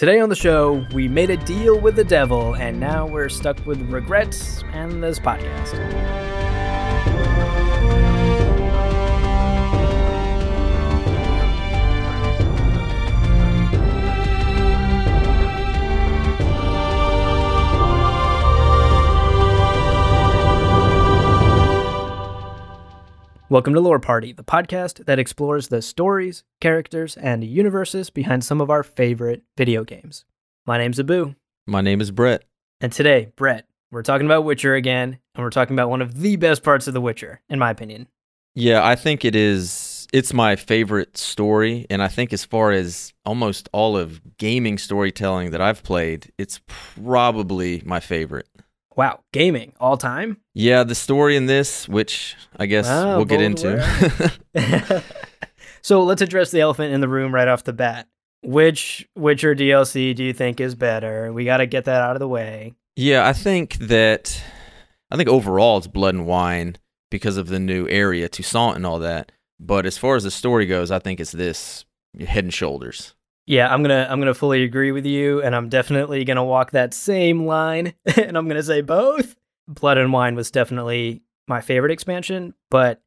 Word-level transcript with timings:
Today 0.00 0.18
on 0.20 0.30
the 0.30 0.34
show, 0.34 0.82
we 0.94 1.08
made 1.08 1.28
a 1.28 1.36
deal 1.36 1.78
with 1.78 1.94
the 1.94 2.04
devil, 2.04 2.56
and 2.56 2.80
now 2.80 3.06
we're 3.06 3.28
stuck 3.28 3.58
with 3.66 3.78
regrets 3.90 4.64
and 4.72 5.02
this 5.02 5.18
podcast. 5.18 6.29
Welcome 23.50 23.74
to 23.74 23.80
Lore 23.80 23.98
Party, 23.98 24.32
the 24.32 24.44
podcast 24.44 25.06
that 25.06 25.18
explores 25.18 25.66
the 25.66 25.82
stories, 25.82 26.44
characters, 26.60 27.16
and 27.16 27.42
universes 27.42 28.08
behind 28.08 28.44
some 28.44 28.60
of 28.60 28.70
our 28.70 28.84
favorite 28.84 29.42
video 29.58 29.82
games. 29.82 30.24
My 30.66 30.78
name's 30.78 31.00
Abu, 31.00 31.34
My 31.66 31.80
name 31.80 32.00
is 32.00 32.12
Brett. 32.12 32.44
and 32.80 32.92
today, 32.92 33.32
Brett, 33.34 33.66
we're 33.90 34.04
talking 34.04 34.24
about 34.26 34.44
Witcher 34.44 34.76
again, 34.76 35.18
and 35.34 35.42
we're 35.42 35.50
talking 35.50 35.74
about 35.74 35.90
one 35.90 36.00
of 36.00 36.20
the 36.20 36.36
best 36.36 36.62
parts 36.62 36.86
of 36.86 36.94
The 36.94 37.00
Witcher, 37.00 37.40
in 37.48 37.58
my 37.58 37.70
opinion. 37.70 38.06
Yeah, 38.54 38.86
I 38.86 38.94
think 38.94 39.24
it 39.24 39.34
is. 39.34 40.06
It's 40.12 40.32
my 40.32 40.54
favorite 40.54 41.16
story, 41.16 41.86
and 41.90 42.04
I 42.04 42.06
think 42.08 42.32
as 42.32 42.44
far 42.44 42.70
as 42.70 43.12
almost 43.24 43.68
all 43.72 43.96
of 43.96 44.20
gaming 44.38 44.78
storytelling 44.78 45.50
that 45.50 45.60
I've 45.60 45.82
played, 45.82 46.30
it's 46.38 46.60
probably 46.68 47.82
my 47.84 47.98
favorite. 47.98 48.46
Wow, 49.00 49.20
gaming 49.32 49.72
all 49.80 49.96
time? 49.96 50.36
Yeah, 50.52 50.84
the 50.84 50.94
story 50.94 51.34
in 51.34 51.46
this, 51.46 51.88
which 51.88 52.36
I 52.58 52.66
guess 52.66 52.86
Wow, 52.86 53.16
we'll 53.16 53.24
get 53.24 53.40
into. 53.40 53.82
so 55.80 56.02
let's 56.02 56.20
address 56.20 56.50
the 56.50 56.60
elephant 56.60 56.92
in 56.92 57.00
the 57.00 57.08
room 57.08 57.34
right 57.34 57.48
off 57.48 57.64
the 57.64 57.72
bat. 57.72 58.08
Which 58.42 59.08
Witcher 59.16 59.54
DLC 59.54 60.14
do 60.14 60.22
you 60.22 60.34
think 60.34 60.60
is 60.60 60.74
better? 60.74 61.32
We 61.32 61.46
got 61.46 61.58
to 61.58 61.66
get 61.66 61.86
that 61.86 62.02
out 62.02 62.14
of 62.14 62.20
the 62.20 62.28
way. 62.28 62.74
yeah, 62.94 63.26
I 63.26 63.32
think 63.32 63.76
that 63.76 64.38
I 65.10 65.16
think 65.16 65.30
overall 65.30 65.78
it's 65.78 65.86
Blood 65.86 66.14
and 66.14 66.26
Wine 66.26 66.76
because 67.10 67.38
of 67.38 67.48
the 67.48 67.58
new 67.58 67.88
area, 67.88 68.28
Toussaint 68.28 68.76
and 68.76 68.84
all 68.84 68.98
that. 68.98 69.32
But 69.58 69.86
as 69.86 69.96
far 69.96 70.16
as 70.16 70.24
the 70.24 70.30
story 70.30 70.66
goes, 70.66 70.90
I 70.90 70.98
think 70.98 71.20
it's 71.20 71.32
this 71.32 71.86
head 72.18 72.44
and 72.44 72.52
shoulders. 72.52 73.14
Yeah, 73.50 73.66
I'm 73.66 73.82
gonna 73.82 74.06
I'm 74.08 74.20
gonna 74.20 74.32
fully 74.32 74.62
agree 74.62 74.92
with 74.92 75.04
you, 75.04 75.42
and 75.42 75.56
I'm 75.56 75.68
definitely 75.68 76.24
gonna 76.24 76.44
walk 76.44 76.70
that 76.70 76.94
same 76.94 77.46
line, 77.46 77.94
and 78.16 78.38
I'm 78.38 78.46
gonna 78.46 78.62
say 78.62 78.80
both. 78.80 79.34
Blood 79.66 79.98
and 79.98 80.12
Wine 80.12 80.36
was 80.36 80.52
definitely 80.52 81.22
my 81.48 81.60
favorite 81.60 81.90
expansion, 81.90 82.54
but 82.70 83.02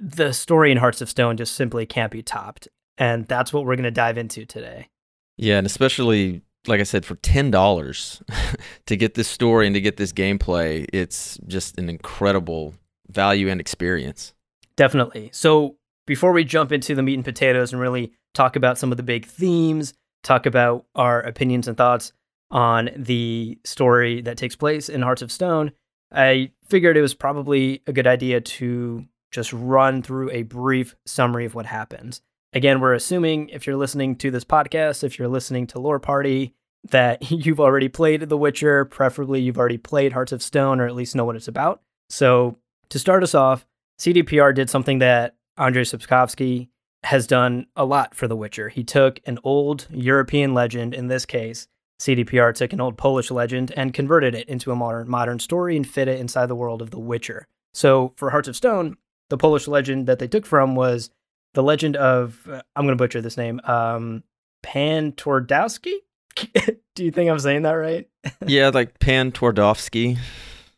the 0.00 0.32
story 0.32 0.70
in 0.70 0.78
Hearts 0.78 1.00
of 1.00 1.08
Stone 1.08 1.36
just 1.36 1.56
simply 1.56 1.84
can't 1.84 2.12
be 2.12 2.22
topped, 2.22 2.68
and 2.96 3.26
that's 3.26 3.52
what 3.52 3.64
we're 3.64 3.74
gonna 3.74 3.90
dive 3.90 4.18
into 4.18 4.46
today. 4.46 4.88
Yeah, 5.36 5.58
and 5.58 5.66
especially 5.66 6.42
like 6.68 6.78
I 6.78 6.84
said, 6.84 7.04
for 7.04 7.16
ten 7.16 7.50
dollars 7.50 8.22
to 8.86 8.96
get 8.96 9.14
this 9.14 9.26
story 9.26 9.66
and 9.66 9.74
to 9.74 9.80
get 9.80 9.96
this 9.96 10.12
gameplay, 10.12 10.86
it's 10.92 11.40
just 11.48 11.76
an 11.76 11.90
incredible 11.90 12.74
value 13.08 13.48
and 13.48 13.60
experience. 13.60 14.32
Definitely. 14.76 15.30
So 15.32 15.74
before 16.08 16.32
we 16.32 16.42
jump 16.42 16.72
into 16.72 16.94
the 16.94 17.02
meat 17.02 17.14
and 17.14 17.24
potatoes 17.24 17.70
and 17.70 17.80
really 17.80 18.12
talk 18.32 18.56
about 18.56 18.78
some 18.78 18.90
of 18.90 18.96
the 18.96 19.02
big 19.02 19.26
themes, 19.26 19.92
talk 20.24 20.46
about 20.46 20.86
our 20.94 21.20
opinions 21.20 21.68
and 21.68 21.76
thoughts 21.76 22.12
on 22.50 22.88
the 22.96 23.58
story 23.62 24.22
that 24.22 24.38
takes 24.38 24.56
place 24.56 24.88
in 24.88 25.02
Hearts 25.02 25.20
of 25.20 25.30
Stone, 25.30 25.70
I 26.10 26.50
figured 26.66 26.96
it 26.96 27.02
was 27.02 27.12
probably 27.12 27.82
a 27.86 27.92
good 27.92 28.06
idea 28.06 28.40
to 28.40 29.04
just 29.30 29.52
run 29.52 30.02
through 30.02 30.30
a 30.30 30.44
brief 30.44 30.96
summary 31.04 31.44
of 31.44 31.54
what 31.54 31.66
happens. 31.66 32.22
Again, 32.54 32.80
we're 32.80 32.94
assuming 32.94 33.50
if 33.50 33.66
you're 33.66 33.76
listening 33.76 34.16
to 34.16 34.30
this 34.30 34.44
podcast, 34.44 35.04
if 35.04 35.18
you're 35.18 35.28
listening 35.28 35.66
to 35.68 35.78
Lore 35.78 36.00
Party, 36.00 36.54
that 36.88 37.30
you've 37.30 37.60
already 37.60 37.88
played 37.88 38.22
The 38.22 38.38
Witcher, 38.38 38.86
preferably 38.86 39.42
you've 39.42 39.58
already 39.58 39.76
played 39.76 40.14
Hearts 40.14 40.32
of 40.32 40.42
Stone 40.42 40.80
or 40.80 40.86
at 40.86 40.94
least 40.94 41.14
know 41.14 41.26
what 41.26 41.36
it's 41.36 41.48
about. 41.48 41.82
So, 42.08 42.56
to 42.88 42.98
start 42.98 43.22
us 43.22 43.34
off, 43.34 43.66
CDPR 44.00 44.54
did 44.54 44.70
something 44.70 45.00
that 45.00 45.34
Andrei 45.58 45.82
Sapkowski 45.82 46.68
has 47.04 47.26
done 47.26 47.66
a 47.76 47.84
lot 47.84 48.14
for 48.14 48.28
The 48.28 48.36
Witcher. 48.36 48.68
He 48.68 48.84
took 48.84 49.20
an 49.26 49.38
old 49.44 49.86
European 49.90 50.54
legend, 50.54 50.94
in 50.94 51.08
this 51.08 51.24
case, 51.24 51.68
CDPR 52.00 52.54
took 52.54 52.72
an 52.72 52.80
old 52.80 52.96
Polish 52.96 53.30
legend 53.30 53.72
and 53.76 53.92
converted 53.92 54.34
it 54.34 54.48
into 54.48 54.70
a 54.70 54.76
modern 54.76 55.08
modern 55.08 55.38
story 55.38 55.76
and 55.76 55.86
fit 55.86 56.08
it 56.08 56.20
inside 56.20 56.46
the 56.46 56.54
world 56.54 56.80
of 56.80 56.90
The 56.90 56.98
Witcher. 56.98 57.46
So 57.74 58.12
for 58.16 58.30
Hearts 58.30 58.48
of 58.48 58.56
Stone, 58.56 58.96
the 59.30 59.36
Polish 59.36 59.66
legend 59.66 60.06
that 60.06 60.18
they 60.18 60.28
took 60.28 60.46
from 60.46 60.74
was 60.74 61.10
the 61.54 61.62
legend 61.62 61.96
of 61.96 62.46
uh, 62.50 62.62
I'm 62.76 62.84
going 62.84 62.96
to 62.96 63.02
butcher 63.02 63.20
this 63.20 63.36
name, 63.36 63.60
um, 63.64 64.22
Pan 64.62 65.12
Twardowski. 65.12 65.94
Do 66.94 67.04
you 67.04 67.10
think 67.10 67.30
I'm 67.30 67.38
saying 67.38 67.62
that 67.62 67.72
right? 67.72 68.08
yeah, 68.46 68.68
like 68.68 69.00
Pan 69.00 69.32
Twardowski. 69.32 70.18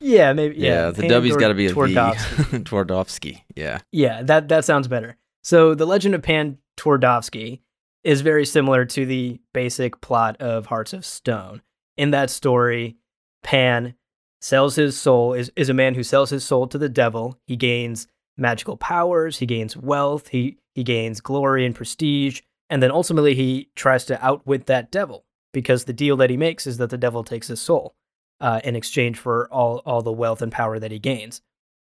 Yeah, 0.00 0.32
maybe. 0.32 0.56
Yeah, 0.56 0.86
Yeah, 0.86 0.90
the 0.90 1.08
W's 1.08 1.36
got 1.36 1.48
to 1.48 1.54
be 1.54 1.66
a. 1.66 1.72
Twardowski. 1.72 3.42
Yeah. 3.54 3.80
Yeah, 3.92 4.22
that 4.22 4.48
that 4.48 4.64
sounds 4.64 4.88
better. 4.88 5.16
So 5.42 5.74
the 5.74 5.86
Legend 5.86 6.14
of 6.14 6.22
Pan 6.22 6.58
Twardowski 6.76 7.60
is 8.02 8.22
very 8.22 8.46
similar 8.46 8.84
to 8.86 9.04
the 9.04 9.40
basic 9.52 10.00
plot 10.00 10.40
of 10.40 10.66
Hearts 10.66 10.92
of 10.92 11.04
Stone. 11.04 11.62
In 11.96 12.10
that 12.12 12.30
story, 12.30 12.96
Pan 13.42 13.94
sells 14.40 14.76
his 14.76 14.98
soul 14.98 15.34
is, 15.34 15.52
is 15.54 15.68
a 15.68 15.74
man 15.74 15.94
who 15.94 16.02
sells 16.02 16.30
his 16.30 16.44
soul 16.44 16.66
to 16.68 16.78
the 16.78 16.88
devil. 16.88 17.38
He 17.46 17.56
gains 17.56 18.06
magical 18.38 18.76
powers, 18.78 19.38
he 19.38 19.46
gains 19.46 19.76
wealth, 19.76 20.28
he 20.28 20.56
he 20.74 20.82
gains 20.82 21.20
glory 21.20 21.66
and 21.66 21.74
prestige, 21.74 22.40
and 22.70 22.82
then 22.82 22.90
ultimately 22.90 23.34
he 23.34 23.68
tries 23.74 24.04
to 24.06 24.24
outwit 24.24 24.66
that 24.66 24.90
devil 24.90 25.26
because 25.52 25.84
the 25.84 25.92
deal 25.92 26.16
that 26.16 26.30
he 26.30 26.36
makes 26.36 26.66
is 26.66 26.78
that 26.78 26.90
the 26.90 26.96
devil 26.96 27.24
takes 27.24 27.48
his 27.48 27.60
soul 27.60 27.94
uh, 28.40 28.60
in 28.64 28.76
exchange 28.76 29.18
for 29.18 29.48
all 29.52 29.78
all 29.86 30.02
the 30.02 30.12
wealth 30.12 30.42
and 30.42 30.52
power 30.52 30.78
that 30.78 30.90
he 30.90 30.98
gains. 30.98 31.42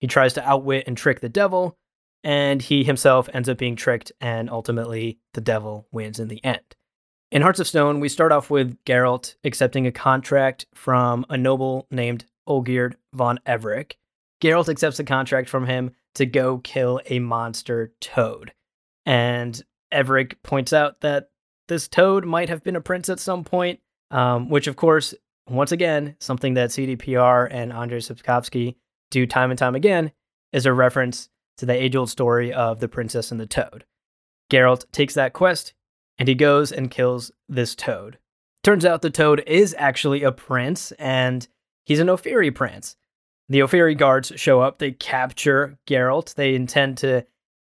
He 0.00 0.06
tries 0.06 0.34
to 0.34 0.48
outwit 0.48 0.84
and 0.86 0.96
trick 0.96 1.20
the 1.20 1.28
devil, 1.28 1.76
and 2.22 2.62
he 2.62 2.84
himself 2.84 3.28
ends 3.32 3.48
up 3.48 3.58
being 3.58 3.76
tricked, 3.76 4.12
and 4.20 4.48
ultimately 4.50 5.18
the 5.34 5.40
devil 5.40 5.86
wins 5.92 6.20
in 6.20 6.28
the 6.28 6.44
end. 6.44 6.76
In 7.30 7.42
Hearts 7.42 7.60
of 7.60 7.66
Stone, 7.66 8.00
we 8.00 8.08
start 8.08 8.32
off 8.32 8.48
with 8.48 8.82
Geralt 8.84 9.34
accepting 9.44 9.86
a 9.86 9.92
contract 9.92 10.66
from 10.74 11.26
a 11.28 11.36
noble 11.36 11.86
named 11.90 12.24
Olgierd 12.48 12.94
von 13.12 13.38
Everec. 13.46 13.92
Geralt 14.42 14.68
accepts 14.68 14.98
a 14.98 15.04
contract 15.04 15.48
from 15.48 15.66
him 15.66 15.90
to 16.14 16.24
go 16.24 16.58
kill 16.58 17.00
a 17.06 17.18
monster 17.18 17.92
toad. 18.00 18.52
And 19.04 19.60
Everec 19.92 20.36
points 20.42 20.72
out 20.72 21.00
that 21.02 21.28
this 21.68 21.86
toad 21.86 22.24
might 22.24 22.48
have 22.48 22.64
been 22.64 22.76
a 22.76 22.80
prince 22.80 23.10
at 23.10 23.20
some 23.20 23.44
point, 23.44 23.80
um, 24.10 24.48
which, 24.48 24.66
of 24.66 24.76
course, 24.76 25.14
once 25.48 25.72
again, 25.72 26.16
something 26.20 26.54
that 26.54 26.70
CDPR 26.70 27.48
and 27.50 27.72
Andrei 27.72 27.98
Sapkowski 27.98 28.76
do 29.10 29.26
time 29.26 29.50
and 29.50 29.58
time 29.58 29.74
again 29.74 30.12
is 30.52 30.66
a 30.66 30.72
reference 30.72 31.28
to 31.58 31.66
the 31.66 31.72
age 31.72 31.96
old 31.96 32.10
story 32.10 32.52
of 32.52 32.80
the 32.80 32.88
princess 32.88 33.30
and 33.30 33.40
the 33.40 33.46
toad. 33.46 33.84
Geralt 34.50 34.84
takes 34.92 35.14
that 35.14 35.32
quest 35.32 35.74
and 36.18 36.28
he 36.28 36.34
goes 36.34 36.72
and 36.72 36.90
kills 36.90 37.30
this 37.48 37.74
toad. 37.74 38.18
Turns 38.62 38.84
out 38.84 39.02
the 39.02 39.10
toad 39.10 39.42
is 39.46 39.74
actually 39.78 40.22
a 40.22 40.32
prince 40.32 40.92
and 40.92 41.46
he's 41.84 42.00
an 42.00 42.08
Ofieri 42.08 42.54
prince. 42.54 42.96
The 43.48 43.62
Ofieri 43.62 43.96
guards 43.96 44.32
show 44.36 44.60
up, 44.60 44.78
they 44.78 44.92
capture 44.92 45.78
Geralt, 45.86 46.34
they 46.34 46.54
intend 46.54 46.98
to 46.98 47.24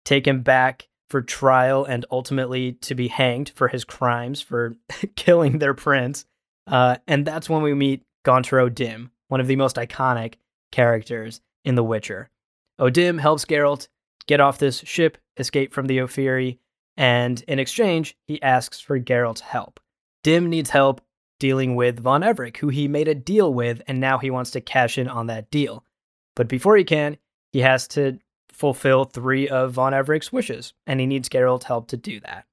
take 0.05 0.27
him 0.27 0.41
back 0.41 0.89
for 1.09 1.21
trial 1.21 1.85
and 1.85 2.05
ultimately 2.11 2.73
to 2.73 2.95
be 2.95 3.07
hanged 3.07 3.49
for 3.49 3.67
his 3.67 3.83
crimes 3.83 4.41
for 4.41 4.75
killing 5.15 5.59
their 5.59 5.73
prince. 5.73 6.25
Uh, 6.67 6.97
and 7.07 7.25
that's 7.25 7.49
when 7.49 7.61
we 7.61 7.73
meet 7.73 8.03
Gaunter 8.23 8.69
Dim, 8.69 9.11
one 9.27 9.41
of 9.41 9.47
the 9.47 9.55
most 9.55 9.75
iconic 9.75 10.35
characters 10.71 11.41
in 11.65 11.75
The 11.75 11.83
Witcher. 11.83 12.29
O'Dimm 12.79 13.19
helps 13.19 13.45
Geralt 13.45 13.87
get 14.27 14.39
off 14.39 14.57
this 14.57 14.79
ship, 14.79 15.17
escape 15.37 15.73
from 15.73 15.87
the 15.87 15.99
Ofieri, 15.99 16.57
and 16.95 17.43
in 17.47 17.59
exchange, 17.59 18.15
he 18.25 18.41
asks 18.41 18.79
for 18.79 18.99
Geralt's 18.99 19.41
help. 19.41 19.79
Dim 20.23 20.49
needs 20.49 20.69
help 20.69 21.01
dealing 21.39 21.75
with 21.75 21.99
Von 21.99 22.21
Everec, 22.21 22.57
who 22.57 22.69
he 22.69 22.87
made 22.87 23.07
a 23.07 23.15
deal 23.15 23.53
with, 23.53 23.81
and 23.87 23.99
now 23.99 24.17
he 24.17 24.29
wants 24.29 24.51
to 24.51 24.61
cash 24.61 24.97
in 24.97 25.07
on 25.07 25.27
that 25.27 25.51
deal. 25.51 25.83
But 26.35 26.47
before 26.47 26.77
he 26.77 26.83
can, 26.83 27.17
he 27.51 27.59
has 27.59 27.87
to 27.89 28.19
fulfill 28.49 29.05
three 29.05 29.49
of 29.49 29.73
Von 29.73 29.93
Everec's 29.93 30.31
wishes, 30.31 30.73
and 30.87 30.99
he 30.99 31.05
needs 31.05 31.29
Geralt's 31.29 31.65
help 31.65 31.87
to 31.87 31.97
do 31.97 32.19
that. 32.21 32.45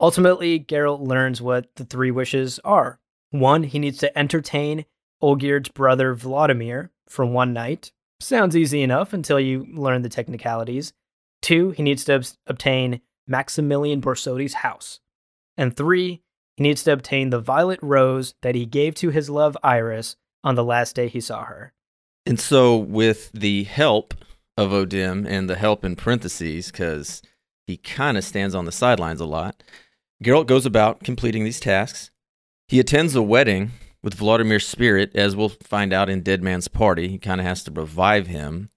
Ultimately, 0.00 0.58
Geralt 0.58 1.06
learns 1.06 1.42
what 1.42 1.74
the 1.76 1.84
three 1.84 2.10
wishes 2.10 2.58
are. 2.64 2.99
One, 3.30 3.62
he 3.64 3.78
needs 3.78 3.98
to 3.98 4.18
entertain 4.18 4.84
Olgierd's 5.22 5.68
brother 5.68 6.14
Vladimir 6.14 6.90
for 7.08 7.24
one 7.24 7.52
night. 7.52 7.92
Sounds 8.20 8.56
easy 8.56 8.82
enough 8.82 9.12
until 9.12 9.40
you 9.40 9.66
learn 9.72 10.02
the 10.02 10.08
technicalities. 10.08 10.92
Two, 11.40 11.70
he 11.70 11.82
needs 11.82 12.04
to 12.04 12.14
ob- 12.16 12.26
obtain 12.46 13.00
Maximilian 13.26 14.00
Borsody's 14.00 14.54
house. 14.54 15.00
And 15.56 15.76
three, 15.76 16.22
he 16.56 16.62
needs 16.62 16.82
to 16.84 16.92
obtain 16.92 17.30
the 17.30 17.40
violet 17.40 17.78
rose 17.82 18.34
that 18.42 18.54
he 18.54 18.66
gave 18.66 18.94
to 18.96 19.10
his 19.10 19.30
love 19.30 19.56
Iris 19.62 20.16
on 20.42 20.54
the 20.54 20.64
last 20.64 20.96
day 20.96 21.08
he 21.08 21.20
saw 21.20 21.44
her. 21.44 21.72
And 22.26 22.38
so, 22.38 22.76
with 22.76 23.30
the 23.32 23.64
help 23.64 24.14
of 24.56 24.72
O'Dimm 24.72 25.26
and 25.26 25.48
the 25.48 25.56
help 25.56 25.84
in 25.84 25.96
parentheses, 25.96 26.70
because 26.70 27.22
he 27.66 27.76
kind 27.76 28.18
of 28.18 28.24
stands 28.24 28.54
on 28.54 28.66
the 28.66 28.72
sidelines 28.72 29.20
a 29.20 29.26
lot, 29.26 29.62
Geralt 30.22 30.46
goes 30.46 30.66
about 30.66 31.02
completing 31.02 31.44
these 31.44 31.60
tasks. 31.60 32.10
He 32.70 32.78
attends 32.78 33.16
a 33.16 33.22
wedding 33.22 33.72
with 34.00 34.14
Vladimir's 34.14 34.64
spirit, 34.64 35.10
as 35.16 35.34
we'll 35.34 35.48
find 35.48 35.92
out 35.92 36.08
in 36.08 36.22
Dead 36.22 36.40
Man's 36.40 36.68
Party. 36.68 37.08
He 37.08 37.18
kind 37.18 37.40
of 37.40 37.44
has 37.44 37.64
to 37.64 37.72
revive 37.72 38.28
him. 38.28 38.70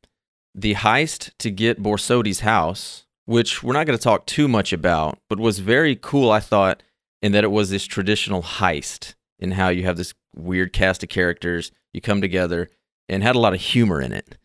The 0.56 0.74
heist 0.74 1.30
to 1.38 1.52
get 1.52 1.84
Borsody's 1.84 2.40
house, 2.40 3.06
which 3.26 3.62
we're 3.62 3.74
not 3.74 3.86
going 3.86 3.96
to 3.96 4.04
talk 4.04 4.26
too 4.26 4.48
much 4.48 4.74
about, 4.74 5.20
but 5.30 5.40
was 5.40 5.60
very 5.60 5.96
cool, 5.96 6.32
I 6.32 6.40
thought, 6.40 6.82
in 7.22 7.34
that 7.34 7.44
it 7.44 7.52
was 7.52 7.70
this 7.70 7.86
traditional 7.86 8.42
heist 8.42 9.14
in 9.38 9.52
how 9.52 9.70
you 9.70 9.84
have 9.84 9.98
this 9.98 10.16
weird 10.36 10.74
cast 10.74 11.04
of 11.04 11.10
characters, 11.10 11.72
you 11.94 12.02
come 12.02 12.20
together, 12.20 12.72
and 13.08 13.22
had 13.22 13.36
a 13.36 13.40
lot 13.40 13.54
of 13.54 13.62
humor 13.62 14.02
in 14.02 14.12
it. 14.12 14.40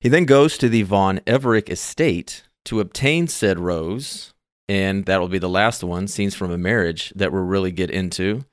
He 0.00 0.08
then 0.08 0.24
goes 0.24 0.56
to 0.56 0.70
the 0.70 0.82
Von 0.82 1.18
Everec 1.26 1.68
estate 1.68 2.44
to 2.64 2.80
obtain 2.80 3.28
said 3.28 3.58
rose, 3.58 4.32
and 4.66 5.04
that 5.04 5.20
will 5.20 5.28
be 5.28 5.38
the 5.38 5.46
last 5.46 5.84
one, 5.84 6.08
scenes 6.08 6.34
from 6.34 6.50
a 6.50 6.56
marriage, 6.56 7.12
that 7.14 7.32
we'll 7.32 7.42
really 7.42 7.70
get 7.70 7.90
into. 7.90 8.46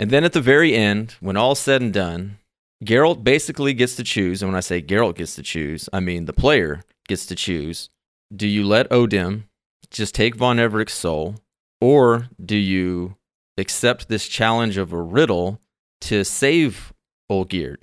And 0.00 0.10
then 0.10 0.24
at 0.24 0.32
the 0.32 0.40
very 0.40 0.74
end, 0.74 1.16
when 1.20 1.36
all's 1.36 1.58
said 1.60 1.82
and 1.82 1.92
done, 1.92 2.38
Geralt 2.82 3.22
basically 3.22 3.74
gets 3.74 3.96
to 3.96 4.02
choose. 4.02 4.40
And 4.40 4.50
when 4.50 4.56
I 4.56 4.60
say 4.60 4.80
Geralt 4.80 5.16
gets 5.16 5.34
to 5.34 5.42
choose, 5.42 5.90
I 5.92 6.00
mean 6.00 6.24
the 6.24 6.32
player 6.32 6.80
gets 7.06 7.26
to 7.26 7.34
choose. 7.34 7.90
Do 8.34 8.48
you 8.48 8.64
let 8.64 8.90
O'Dimm 8.90 9.44
just 9.90 10.14
take 10.14 10.36
Von 10.36 10.58
Everec's 10.58 10.94
soul, 10.94 11.34
or 11.82 12.30
do 12.42 12.56
you 12.56 13.16
accept 13.58 14.08
this 14.08 14.26
challenge 14.26 14.78
of 14.78 14.94
a 14.94 15.02
riddle 15.02 15.60
to 16.02 16.24
save 16.24 16.94
Olgierd? 17.30 17.82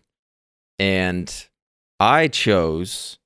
And 0.80 1.32
I 2.00 2.30
chose 2.30 3.20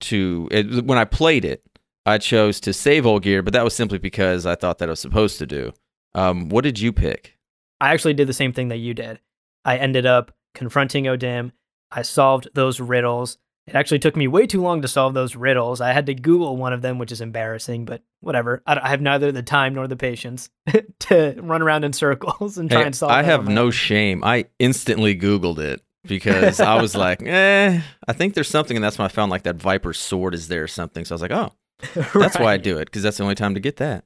to, 0.00 0.48
it, 0.50 0.84
when 0.84 0.98
I 0.98 1.06
played 1.06 1.46
it, 1.46 1.62
I 2.04 2.18
chose 2.18 2.60
to 2.60 2.74
save 2.74 3.04
Olgierd, 3.04 3.44
but 3.44 3.54
that 3.54 3.64
was 3.64 3.74
simply 3.74 3.96
because 3.96 4.44
I 4.44 4.54
thought 4.54 4.76
that 4.80 4.90
I 4.90 4.92
was 4.92 5.00
supposed 5.00 5.38
to 5.38 5.46
do. 5.46 5.72
Um, 6.14 6.50
what 6.50 6.64
did 6.64 6.78
you 6.78 6.92
pick? 6.92 7.33
I 7.84 7.92
actually 7.92 8.14
did 8.14 8.28
the 8.28 8.32
same 8.32 8.52
thing 8.52 8.68
that 8.68 8.78
you 8.78 8.94
did. 8.94 9.20
I 9.64 9.76
ended 9.76 10.06
up 10.06 10.32
confronting 10.54 11.06
O'Dimm. 11.06 11.52
I 11.90 12.02
solved 12.02 12.48
those 12.54 12.80
riddles. 12.80 13.38
It 13.66 13.74
actually 13.74 13.98
took 13.98 14.14
me 14.16 14.26
way 14.28 14.46
too 14.46 14.60
long 14.60 14.82
to 14.82 14.88
solve 14.88 15.14
those 15.14 15.36
riddles. 15.36 15.80
I 15.80 15.92
had 15.92 16.06
to 16.06 16.14
Google 16.14 16.56
one 16.56 16.72
of 16.72 16.82
them, 16.82 16.98
which 16.98 17.12
is 17.12 17.20
embarrassing, 17.20 17.84
but 17.86 18.02
whatever. 18.20 18.62
I, 18.66 18.78
I 18.82 18.88
have 18.88 19.00
neither 19.00 19.32
the 19.32 19.42
time 19.42 19.74
nor 19.74 19.86
the 19.88 19.96
patience 19.96 20.50
to 21.00 21.34
run 21.40 21.62
around 21.62 21.84
in 21.84 21.92
circles 21.92 22.58
and 22.58 22.70
try 22.70 22.80
Hey, 22.80 22.86
and 22.86 22.96
solve. 22.96 23.12
I 23.12 23.22
have 23.22 23.48
no 23.48 23.66
own. 23.66 23.70
shame. 23.70 24.22
I 24.24 24.46
instantly 24.58 25.16
Googled 25.16 25.58
it 25.58 25.82
because 26.06 26.60
I 26.60 26.80
was 26.80 26.94
like, 26.94 27.22
eh, 27.22 27.80
I 28.08 28.12
think 28.12 28.34
there's 28.34 28.48
something. 28.48 28.76
And 28.76 28.84
that's 28.84 28.98
when 28.98 29.06
I 29.06 29.08
found 29.08 29.30
like 29.30 29.44
that 29.44 29.56
Viper 29.56 29.92
sword 29.94 30.34
is 30.34 30.48
there 30.48 30.64
or 30.64 30.68
something. 30.68 31.04
So 31.04 31.14
I 31.14 31.16
was 31.16 31.22
like, 31.22 31.32
oh, 31.32 31.52
that's 32.18 32.38
why 32.38 32.52
I 32.52 32.56
do 32.58 32.76
it 32.78 32.86
because 32.86 33.02
that's 33.02 33.16
the 33.16 33.22
only 33.24 33.34
time 33.34 33.54
to 33.54 33.60
get 33.60 33.76
that. 33.76 34.04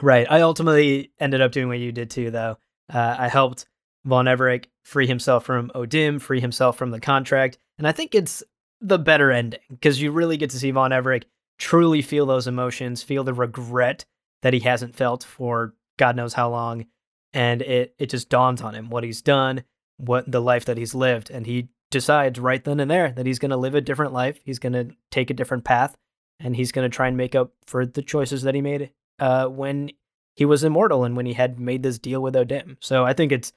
Right. 0.00 0.26
I 0.30 0.40
ultimately 0.42 1.12
ended 1.18 1.40
up 1.40 1.52
doing 1.52 1.68
what 1.68 1.78
you 1.78 1.92
did 1.92 2.10
too, 2.10 2.30
though. 2.30 2.58
Uh, 2.92 3.16
I 3.18 3.28
helped 3.28 3.66
Von 4.04 4.26
Everec 4.26 4.66
free 4.84 5.06
himself 5.06 5.44
from 5.44 5.70
O'Dimm, 5.74 6.20
free 6.20 6.40
himself 6.40 6.76
from 6.76 6.90
the 6.90 7.00
contract, 7.00 7.58
and 7.78 7.86
I 7.86 7.92
think 7.92 8.14
it's 8.14 8.42
the 8.80 8.98
better 8.98 9.30
ending 9.30 9.60
because 9.68 10.00
you 10.00 10.12
really 10.12 10.36
get 10.36 10.50
to 10.50 10.58
see 10.58 10.70
Von 10.70 10.90
Everec 10.90 11.24
truly 11.58 12.02
feel 12.02 12.26
those 12.26 12.46
emotions, 12.46 13.02
feel 13.02 13.24
the 13.24 13.34
regret 13.34 14.04
that 14.42 14.52
he 14.52 14.60
hasn't 14.60 14.94
felt 14.94 15.24
for 15.24 15.74
God 15.98 16.16
knows 16.16 16.34
how 16.34 16.50
long, 16.50 16.86
and 17.32 17.62
it 17.62 17.94
it 17.98 18.10
just 18.10 18.28
dawns 18.28 18.62
on 18.62 18.74
him 18.74 18.90
what 18.90 19.04
he's 19.04 19.22
done, 19.22 19.64
what 19.96 20.30
the 20.30 20.42
life 20.42 20.66
that 20.66 20.78
he's 20.78 20.94
lived, 20.94 21.30
and 21.30 21.46
he 21.46 21.68
decides 21.90 22.38
right 22.38 22.62
then 22.64 22.80
and 22.80 22.90
there 22.90 23.12
that 23.12 23.26
he's 23.26 23.38
going 23.38 23.50
to 23.50 23.56
live 23.56 23.74
a 23.74 23.80
different 23.80 24.12
life. 24.12 24.40
He's 24.44 24.58
going 24.58 24.72
to 24.72 24.90
take 25.10 25.30
a 25.30 25.34
different 25.34 25.64
path, 25.64 25.96
and 26.38 26.54
he's 26.54 26.72
going 26.72 26.88
to 26.88 26.94
try 26.94 27.08
and 27.08 27.16
make 27.16 27.34
up 27.34 27.52
for 27.66 27.86
the 27.86 28.02
choices 28.02 28.42
that 28.42 28.54
he 28.54 28.60
made 28.60 28.90
uh, 29.18 29.46
when 29.46 29.90
he 30.36 30.44
was 30.44 30.62
immortal 30.64 31.04
and 31.04 31.16
when 31.16 31.26
he 31.26 31.32
had 31.32 31.58
made 31.58 31.82
this 31.82 31.98
deal 31.98 32.22
with 32.22 32.36
O'Dimm. 32.36 32.76
So 32.80 33.04
I 33.04 33.12
think 33.12 33.32
it's 33.32 33.52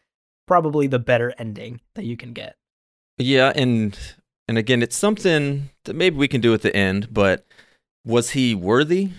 probably 0.47 0.87
the 0.87 0.99
better 0.99 1.33
ending 1.37 1.81
that 1.95 2.05
you 2.05 2.17
can 2.17 2.33
get. 2.33 2.55
Yeah, 3.17 3.51
and 3.55 3.97
and 4.47 4.57
again, 4.57 4.81
it's 4.81 4.97
something 4.97 5.69
that 5.83 5.95
maybe 5.95 6.15
we 6.15 6.27
can 6.27 6.41
do 6.41 6.53
at 6.53 6.61
the 6.61 6.75
end. 6.75 7.13
But 7.13 7.45
was 8.05 8.31
he 8.31 8.55
worthy 8.55 9.11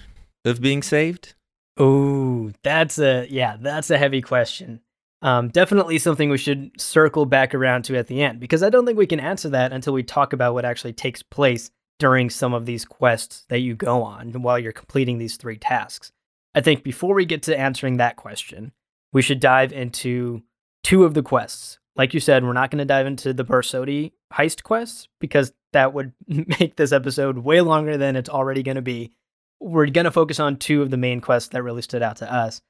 of 0.44 0.60
being 0.60 0.82
saved? 0.82 1.34
Oh, 1.76 2.50
that's 2.62 2.98
a 2.98 3.26
yeah, 3.30 3.56
that's 3.60 3.90
a 3.90 3.98
heavy 3.98 4.22
question. 4.22 4.80
Um, 5.22 5.48
definitely 5.48 5.98
something 5.98 6.30
we 6.30 6.38
should 6.38 6.80
circle 6.80 7.26
back 7.26 7.54
around 7.54 7.82
to 7.84 7.96
at 7.96 8.06
the 8.06 8.22
end 8.22 8.40
because 8.40 8.62
I 8.62 8.70
don't 8.70 8.86
think 8.86 8.96
we 8.96 9.06
can 9.06 9.20
answer 9.20 9.50
that 9.50 9.72
until 9.72 9.92
we 9.92 10.02
talk 10.02 10.32
about 10.32 10.54
what 10.54 10.64
actually 10.64 10.94
takes 10.94 11.22
place 11.22 11.70
during 11.98 12.30
some 12.30 12.54
of 12.54 12.64
these 12.64 12.86
quests 12.86 13.44
that 13.50 13.58
you 13.58 13.74
go 13.74 14.02
on 14.02 14.32
while 14.32 14.58
you're 14.58 14.72
completing 14.72 15.18
these 15.18 15.36
three 15.36 15.58
tasks. 15.58 16.10
I 16.55 16.61
think 16.61 16.82
before 16.82 17.14
we 17.14 17.25
get 17.25 17.43
to 17.44 17.58
answering 17.58 17.97
that 17.97 18.17
question, 18.17 18.73
we 19.12 19.23
should 19.23 19.41
dive 19.41 19.73
into 19.73 20.43
two 20.82 21.05
of 21.05 21.14
the 21.14 21.23
quests. 21.23 21.79
Like 21.97 22.14
you 22.14 22.20
said, 22.20 22.44
we're 22.44 22.52
not 22.52 22.70
going 22.70 22.79
to 22.79 22.85
dive 22.85 23.06
into 23.06 23.32
the 23.32 23.44
Borsody 23.44 24.12
heist 24.32 24.62
quests 24.62 25.08
because 25.20 25.52
that 25.73 25.93
would 25.93 26.12
make 26.26 26.76
this 26.76 26.93
episode 26.93 27.38
way 27.38 27.61
longer 27.61 27.97
than 27.97 28.17
it's 28.17 28.31
already 28.31 28.62
going 28.62 28.76
to 28.76 28.82
be. 28.82 29.12
We're 29.61 29.87
going 29.87 30.05
to 30.05 30.11
focus 30.11 30.41
on 30.41 30.56
two 30.56 30.82
of 30.82 30.91
the 30.91 30.97
main 30.97 31.20
quests 31.20 31.50
that 31.50 31.62
really 31.62 31.82
stood 31.82 32.02
out 32.02 32.17
to 32.17 32.32
us. 32.32 32.62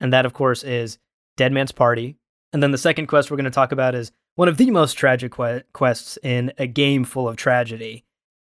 And 0.00 0.12
that, 0.12 0.26
of 0.26 0.32
course, 0.32 0.62
is 0.62 0.98
Dead 1.36 1.52
Man's 1.52 1.72
Party. 1.72 2.16
And 2.52 2.62
then 2.62 2.70
the 2.70 2.78
second 2.78 3.06
quest 3.06 3.30
we're 3.30 3.36
going 3.36 3.44
to 3.44 3.50
talk 3.50 3.72
about 3.72 3.94
is 3.94 4.12
one 4.36 4.48
of 4.48 4.56
the 4.56 4.70
most 4.70 4.94
tragic 4.94 5.32
que- 5.32 5.64
quests 5.72 6.18
in 6.22 6.52
a 6.58 6.66
game 6.66 7.04
full 7.04 7.28
of 7.28 7.36
tragedy. 7.36 8.04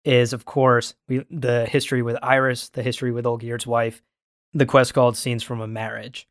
Is, 0.05 0.33
of 0.33 0.45
course, 0.45 0.95
we, 1.09 1.25
the 1.31 1.67
history 1.67 2.01
with 2.01 2.17
Iris, 2.23 2.69
the 2.69 2.83
history 2.83 3.11
with 3.11 3.25
Olgierd's 3.25 3.67
wife, 3.67 4.03
the 4.57 4.67
quest 4.67 4.95
called 4.95 5.17
Scenes 5.17 5.43
from 5.43 5.61
a 5.61 5.67
Marriage. 5.67 6.27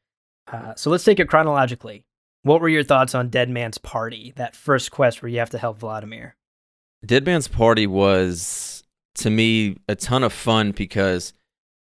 Uh, 0.51 0.73
so 0.75 0.89
let's 0.89 1.03
take 1.03 1.19
it 1.19 1.29
chronologically. 1.29 2.03
What 2.43 2.61
were 2.61 2.69
your 2.69 2.83
thoughts 2.83 3.15
on 3.15 3.29
Dead 3.29 3.49
Man's 3.49 3.77
Party, 3.77 4.33
that 4.35 4.55
first 4.55 4.91
quest 4.91 5.21
where 5.21 5.29
you 5.29 5.39
have 5.39 5.49
to 5.51 5.57
help 5.57 5.79
Vladimir? 5.79 6.35
Dead 7.05 7.25
Man's 7.25 7.47
Party 7.47 7.87
was 7.87 8.83
to 9.15 9.29
me 9.29 9.77
a 9.87 9.95
ton 9.95 10.23
of 10.23 10.33
fun 10.33 10.71
because 10.71 11.33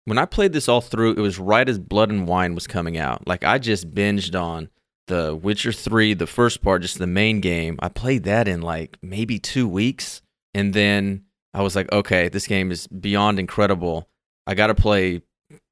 when 0.04 0.18
I 0.18 0.24
played 0.24 0.52
this 0.52 0.68
all 0.68 0.80
through, 0.80 1.12
it 1.12 1.20
was 1.20 1.38
right 1.38 1.68
as 1.68 1.78
Blood 1.78 2.10
and 2.10 2.26
Wine 2.26 2.54
was 2.54 2.66
coming 2.66 2.98
out. 2.98 3.26
Like 3.26 3.44
I 3.44 3.58
just 3.58 3.90
binged 3.90 4.40
on 4.40 4.68
the 5.08 5.34
Witcher 5.34 5.72
3, 5.72 6.14
the 6.14 6.26
first 6.26 6.62
part, 6.62 6.82
just 6.82 6.98
the 6.98 7.06
main 7.06 7.40
game. 7.40 7.76
I 7.80 7.88
played 7.88 8.24
that 8.24 8.48
in 8.48 8.62
like 8.62 8.98
maybe 9.02 9.38
2 9.38 9.68
weeks 9.68 10.22
and 10.54 10.74
then 10.74 11.24
I 11.54 11.62
was 11.62 11.76
like, 11.76 11.90
okay, 11.92 12.28
this 12.28 12.46
game 12.46 12.70
is 12.70 12.86
beyond 12.86 13.38
incredible. 13.38 14.08
I 14.46 14.54
got 14.54 14.68
to 14.68 14.74
play 14.74 15.22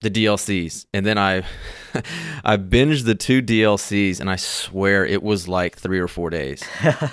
the 0.00 0.10
DLCs. 0.10 0.86
And 0.94 1.04
then 1.04 1.18
I 1.18 1.44
I 2.44 2.56
binged 2.56 3.04
the 3.04 3.14
two 3.14 3.42
DLCs 3.42 4.20
and 4.20 4.30
I 4.30 4.36
swear 4.36 5.04
it 5.04 5.22
was 5.22 5.48
like 5.48 5.76
3 5.76 5.98
or 5.98 6.08
4 6.08 6.30
days 6.30 6.62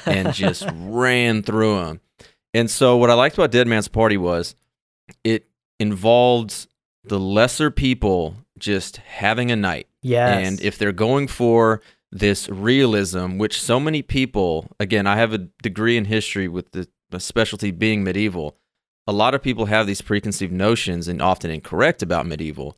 and 0.05 0.33
just 0.33 0.67
ran 0.73 1.43
through 1.43 1.79
them. 1.79 2.01
And 2.53 2.69
so 2.69 2.97
what 2.97 3.09
I 3.09 3.13
liked 3.13 3.37
about 3.37 3.51
Dead 3.51 3.67
Man's 3.67 3.87
Party 3.87 4.17
was 4.17 4.55
it 5.23 5.47
involved 5.79 6.67
the 7.03 7.19
lesser 7.19 7.71
people 7.71 8.35
just 8.57 8.97
having 8.97 9.51
a 9.51 9.55
night. 9.55 9.87
yes. 10.01 10.47
And 10.47 10.61
if 10.61 10.77
they're 10.77 10.91
going 10.91 11.27
for 11.27 11.81
this 12.11 12.49
realism, 12.49 13.37
which 13.37 13.61
so 13.61 13.79
many 13.79 14.01
people, 14.01 14.71
again, 14.79 15.05
I 15.07 15.17
have 15.17 15.33
a 15.33 15.39
degree 15.61 15.97
in 15.97 16.05
history 16.05 16.47
with 16.47 16.71
the 16.71 16.87
specialty 17.19 17.71
being 17.71 18.03
medieval. 18.03 18.57
A 19.07 19.13
lot 19.13 19.33
of 19.33 19.41
people 19.41 19.65
have 19.65 19.87
these 19.87 20.01
preconceived 20.01 20.51
notions 20.51 21.07
and 21.07 21.21
often 21.21 21.49
incorrect 21.49 22.01
about 22.03 22.25
medieval. 22.25 22.77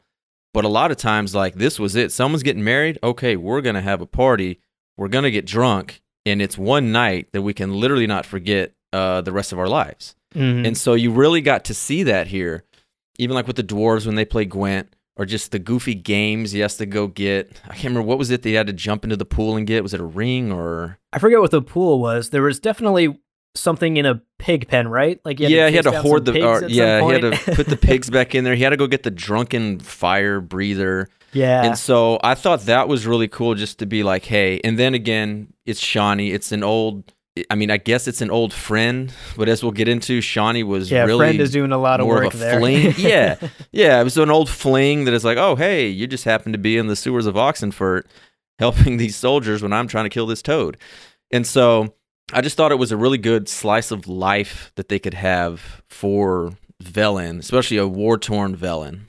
But 0.54 0.66
a 0.66 0.70
lot 0.70 0.92
of 0.92 0.98
times, 0.98 1.34
like 1.36 1.56
this 1.56 1.80
was 1.80 1.96
it. 1.96 2.12
Someone's 2.12 2.44
getting 2.44 2.64
married. 2.64 3.00
Okay, 3.04 3.36
we're 3.36 3.62
going 3.62 3.76
to 3.76 3.82
have 3.82 4.02
a 4.02 4.06
party. 4.06 4.60
We're 4.98 5.08
going 5.08 5.24
to 5.24 5.32
get 5.32 5.46
drunk. 5.46 6.02
And 6.26 6.42
it's 6.42 6.58
one 6.58 6.92
night 6.92 7.30
that 7.34 7.42
we 7.42 7.54
can 7.54 7.74
literally 7.74 8.08
not 8.08 8.26
forget 8.26 8.74
uh, 8.94 9.22
the 9.22 9.32
rest 9.32 9.52
of 9.52 9.60
our 9.60 9.68
lives. 9.68 10.16
Mhm. 10.36 10.66
And 10.68 10.78
so 10.78 10.94
you 10.94 11.12
really 11.12 11.42
got 11.42 11.66
to 11.66 11.74
see 11.74 12.04
that 12.04 12.28
here. 12.28 12.64
Even 13.18 13.36
like 13.36 13.48
with 13.48 13.56
the 13.56 13.64
dwarves 13.64 14.06
when 14.06 14.16
they 14.16 14.26
play 14.26 14.46
Gwent, 14.46 14.94
or 15.18 15.26
just 15.26 15.52
the 15.52 15.60
goofy 15.60 15.94
games 15.96 16.52
he 16.52 16.60
has 16.62 16.78
to 16.78 16.86
go 16.86 17.08
get. 17.08 17.52
I 17.66 17.70
can't 17.74 17.86
remember 17.86 18.04
what 18.04 18.18
was 18.18 18.30
it 18.32 18.42
that 18.42 18.44
they 18.44 18.54
had 18.54 18.68
to 18.68 18.74
jump 18.74 19.04
into 19.04 19.18
the 19.18 19.26
pool 19.26 19.58
and 19.58 19.68
get. 19.68 19.84
Was 19.84 19.94
it 19.94 20.00
a 20.00 20.06
ring 20.06 20.52
or 20.52 20.98
I 21.12 21.20
forget 21.20 21.42
what 21.42 21.52
the 21.52 21.62
pool 21.62 22.00
was. 22.00 22.30
There 22.30 22.42
was 22.44 22.60
definitely 22.60 23.20
something 23.60 23.98
in 23.98 24.06
a 24.06 24.22
pig 24.38 24.68
pen, 24.68 24.88
right? 24.88 25.20
Like 25.24 25.40
yeah, 25.40 25.70
he 25.70 25.76
had 25.76 25.84
to 25.84 26.02
hoard 26.02 26.26
the 26.26 26.42
or, 26.44 26.68
yeah, 26.68 27.02
he 27.06 27.12
had 27.14 27.22
to 27.22 27.56
put 27.56 27.68
the 27.68 27.78
pigs 27.78 28.10
back 28.12 28.36
in 28.36 28.44
there. 28.44 28.56
He 28.56 28.64
had 28.64 28.70
to 28.72 28.78
go 28.78 28.88
get 28.88 29.04
the 29.04 29.12
drunken 29.12 29.80
fire 29.80 30.42
breather. 30.42 31.10
Yeah. 31.32 31.64
And 31.64 31.78
so 31.78 32.20
I 32.24 32.36
thought 32.36 32.62
that 32.62 32.88
was 32.88 33.06
really 33.06 33.28
cool 33.28 33.54
just 33.54 33.80
to 33.80 33.86
be 33.86 34.02
like, 34.04 34.26
hey, 34.26 34.60
and 34.64 34.80
then 34.80 34.94
again, 34.94 35.54
it's 35.66 35.82
Shani. 35.82 36.34
It's 36.34 36.52
an 36.52 36.64
old 36.64 37.14
I 37.50 37.56
mean, 37.56 37.72
I 37.72 37.78
guess 37.78 38.08
it's 38.08 38.22
an 38.22 38.32
old 38.32 38.54
friend, 38.54 39.14
but 39.38 39.48
as 39.48 39.64
we'll 39.64 39.72
get 39.72 39.88
into, 39.88 40.20
Shani 40.20 40.64
was 40.64 40.92
yeah, 40.92 41.04
really 41.06 41.20
friend 41.20 41.40
is 41.40 41.52
doing 41.52 41.72
a 41.72 41.78
lot 41.78 42.00
of 42.00 42.08
work 42.08 42.34
of 42.34 42.36
a 42.36 42.38
there. 42.38 42.60
fling. 42.60 42.94
yeah, 42.98 43.36
yeah, 43.72 44.02
it 44.02 44.04
was 44.04 44.18
an 44.18 44.30
old 44.30 44.50
fling 44.50 45.06
that 45.06 45.14
is 45.14 45.24
like, 45.24 45.38
oh, 45.38 45.56
hey, 45.56 45.88
you 45.88 46.08
just 46.08 46.26
happen 46.26 46.52
to 46.52 46.58
be 46.58 46.78
in 46.78 46.88
the 46.88 46.96
sewers 46.96 47.26
of 47.26 47.36
Oxenfurt 47.36 48.04
helping 48.58 48.98
these 48.98 49.16
soldiers 49.16 49.62
when 49.62 49.74
I'm 49.74 49.88
trying 49.88 50.06
to 50.06 50.10
kill 50.10 50.28
this 50.28 50.42
toad. 50.42 50.78
And 51.32 51.46
so 51.46 51.94
I 52.32 52.42
just 52.42 52.56
thought 52.58 52.72
it 52.72 52.80
was 52.80 52.92
a 52.92 52.98
really 52.98 53.18
good 53.18 53.50
slice 53.50 53.92
of 53.92 54.08
life 54.08 54.72
that 54.76 54.90
they 54.90 55.00
could 55.00 55.16
have 55.16 55.82
for 55.88 56.54
Velen, 56.84 57.40
especially 57.40 57.78
a 57.78 57.88
war 57.88 58.18
torn 58.18 58.56
Velen. 58.56 59.02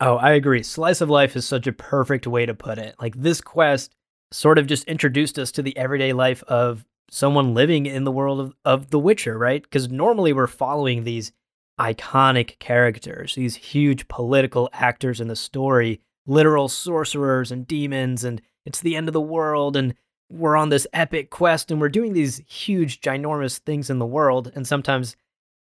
Oh, 0.00 0.16
I 0.16 0.32
agree. 0.32 0.62
Slice 0.62 1.00
of 1.00 1.10
life 1.10 1.36
is 1.36 1.44
such 1.44 1.66
a 1.66 1.72
perfect 1.72 2.26
way 2.26 2.46
to 2.46 2.54
put 2.54 2.78
it. 2.78 2.96
Like 3.00 3.14
this 3.14 3.40
quest 3.40 3.94
sort 4.32 4.58
of 4.58 4.66
just 4.66 4.84
introduced 4.84 5.38
us 5.38 5.52
to 5.52 5.62
the 5.62 5.76
everyday 5.76 6.12
life 6.12 6.42
of 6.44 6.84
someone 7.10 7.54
living 7.54 7.86
in 7.86 8.04
the 8.04 8.10
world 8.10 8.40
of, 8.40 8.54
of 8.64 8.90
The 8.90 8.98
Witcher, 8.98 9.36
right? 9.36 9.62
Because 9.62 9.90
normally 9.90 10.32
we're 10.32 10.46
following 10.46 11.04
these 11.04 11.30
iconic 11.78 12.58
characters, 12.58 13.34
these 13.34 13.56
huge 13.56 14.08
political 14.08 14.70
actors 14.72 15.20
in 15.20 15.28
the 15.28 15.36
story, 15.36 16.00
literal 16.26 16.68
sorcerers 16.68 17.52
and 17.52 17.66
demons, 17.66 18.24
and 18.24 18.40
it's 18.64 18.80
the 18.80 18.96
end 18.96 19.08
of 19.08 19.12
the 19.12 19.20
world, 19.20 19.76
and 19.76 19.94
we're 20.32 20.56
on 20.56 20.70
this 20.70 20.86
epic 20.92 21.30
quest, 21.30 21.70
and 21.70 21.80
we're 21.80 21.88
doing 21.88 22.12
these 22.12 22.42
huge, 22.46 23.00
ginormous 23.00 23.58
things 23.58 23.90
in 23.90 23.98
the 23.98 24.06
world, 24.06 24.50
and 24.54 24.66
sometimes 24.66 25.16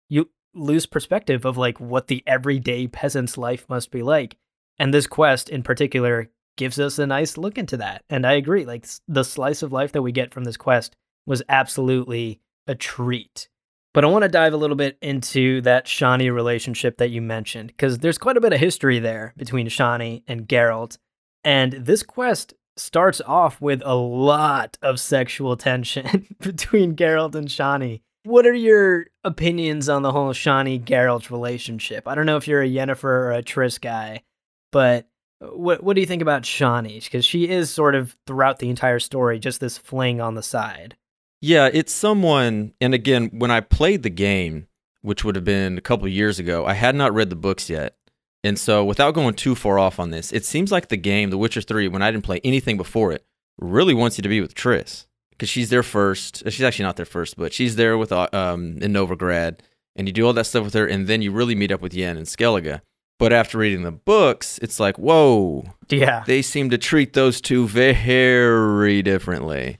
you 0.09 0.31
lose 0.55 0.87
perspective 0.87 1.45
of 1.45 1.57
like 1.57 1.79
what 1.81 2.07
the 2.07 2.23
everyday 2.27 2.87
peasant's 2.87 3.37
life 3.37 3.67
must 3.69 3.91
be 3.91 4.03
like. 4.03 4.37
And 4.79 4.95
this 4.95 5.07
quest 5.07 5.49
in 5.49 5.63
particular 5.63 6.31
gives 6.57 6.79
us 6.81 6.99
a 6.99 7.07
nice 7.07 7.37
look 7.37 7.59
into 7.59 7.77
that. 7.77 8.05
And 8.09 8.27
I 8.27 8.33
agree, 8.33 8.65
like 8.65 8.87
the 9.07 9.25
slice 9.25 9.63
of 9.63 9.73
life 9.73 9.93
that 9.93 10.03
we 10.03 10.13
get 10.13 10.33
from 10.33 10.45
this 10.45 10.57
quest 10.57 10.97
was 11.27 11.43
absolutely 11.49 12.41
a 12.67 12.75
treat. 12.75 13.49
But 13.93 14.05
I 14.05 14.09
want 14.09 14.23
to 14.23 14.29
dive 14.29 14.53
a 14.53 14.57
little 14.57 14.77
bit 14.77 14.99
into 15.03 15.61
that 15.63 15.87
Shani 15.87 16.33
relationship 16.33 16.99
that 16.99 17.11
you 17.11 17.21
mentioned, 17.21 17.69
because 17.69 17.99
there's 17.99 18.19
quite 18.19 18.37
a 18.37 18.41
bit 18.41 18.53
of 18.53 18.61
history 18.61 18.99
there 18.99 19.35
between 19.37 19.69
Shani 19.69 20.23
and 20.29 20.49
Geralt. 20.49 20.97
And 21.43 21.73
this 21.73 22.03
quest 22.03 22.55
starts 22.77 23.21
off 23.21 23.61
with 23.61 23.83
a 23.85 23.95
lot 23.95 24.79
of 24.83 25.01
sexual 25.01 25.57
tension 25.57 26.35
between 26.41 26.97
Geralt 26.97 27.35
and 27.35 27.49
Shani. 27.49 28.01
What 28.25 28.47
are 28.47 28.55
your 28.55 29.07
opinions 29.25 29.89
on 29.89 30.03
the 30.03 30.13
whole 30.13 30.33
Shani 30.33 30.83
Geralt 30.83 31.31
relationship? 31.31 32.07
I 32.07 32.15
don't 32.15 32.27
know 32.27 32.37
if 32.37 32.47
you're 32.47 32.63
a 32.63 32.69
Yennefer 32.69 33.05
or 33.05 33.33
a 33.33 33.43
Triss 33.43 33.81
guy, 33.81 34.23
but 34.73 35.07
what 35.41 35.83
what 35.83 35.95
do 35.95 36.01
you 36.01 36.07
think 36.07 36.23
about 36.23 36.43
Shani? 36.43 37.03
Because 37.03 37.25
she 37.25 37.49
is 37.49 37.71
sort 37.71 37.95
of 37.95 38.17
throughout 38.27 38.59
the 38.59 38.69
entire 38.69 38.99
story 38.99 39.39
just 39.39 39.61
this 39.61 39.79
fling 39.79 40.21
on 40.21 40.35
the 40.35 40.43
side. 40.43 40.97
Yeah, 41.41 41.71
it's 41.73 41.95
someone, 41.95 42.75
and 42.83 42.93
again, 42.93 43.31
when 43.33 43.51
I 43.51 43.61
played 43.61 44.03
the 44.03 44.11
game, 44.11 44.67
which 45.01 45.25
would 45.25 45.37
have 45.37 45.45
been 45.45 45.79
a 45.79 45.81
couple 45.81 46.07
years 46.07 46.39
ago, 46.39 46.67
I 46.67 46.75
had 46.75 46.95
not 46.95 47.15
read 47.15 47.31
the 47.31 47.37
books 47.37 47.71
yet. 47.71 47.97
And 48.43 48.59
so, 48.59 48.85
without 48.85 49.15
going 49.15 49.35
too 49.35 49.55
far 49.55 49.79
off 49.79 49.99
on 50.01 50.11
this, 50.11 50.33
it 50.33 50.45
seems 50.45 50.73
like 50.73 50.89
the 50.89 50.97
game, 50.97 51.31
The 51.31 51.39
Witcher 51.39 51.61
3, 51.61 51.89
when 51.89 52.03
I 52.03 52.11
didn't 52.11 52.25
play 52.25 52.41
anything 52.43 52.77
before 52.77 53.13
it, 53.13 53.25
really 53.59 53.93
wants 53.93 54.17
you 54.17 54.23
to 54.23 54.29
be 54.29 54.41
with 54.41 54.55
Triss. 54.55 55.07
Because 55.31 55.49
she's 55.49 55.71
there 55.71 55.83
first. 55.83 56.43
She's 56.51 56.63
actually 56.63 56.85
not 56.85 56.97
there 56.97 57.07
first, 57.07 57.37
but 57.37 57.53
she's 57.53 57.77
there 57.77 57.97
with 57.97 58.13
uh, 58.13 58.29
um, 58.33 58.79
in 58.81 58.93
Novigrad. 58.93 59.59
And 59.97 60.07
you 60.07 60.13
do 60.13 60.27
all 60.27 60.33
that 60.35 60.45
stuff 60.45 60.65
with 60.65 60.75
her, 60.75 60.87
and 60.87 61.07
then 61.07 61.23
you 61.23 61.33
really 61.33 61.55
meet 61.55 61.73
up 61.73 61.81
with 61.81 61.95
Yen 61.95 62.17
and 62.17 62.27
Skellige. 62.27 62.81
But 63.19 63.35
after 63.35 63.59
reading 63.59 63.83
the 63.83 63.93
books, 63.93 64.59
it's 64.63 64.81
like, 64.81 64.99
whoa. 64.99 65.65
Yeah. 65.91 66.25
They 66.27 66.41
seem 66.41 66.71
to 66.71 66.79
treat 66.79 67.13
those 67.13 67.41
two 67.43 67.69
very 67.69 69.03
differently. 69.03 69.79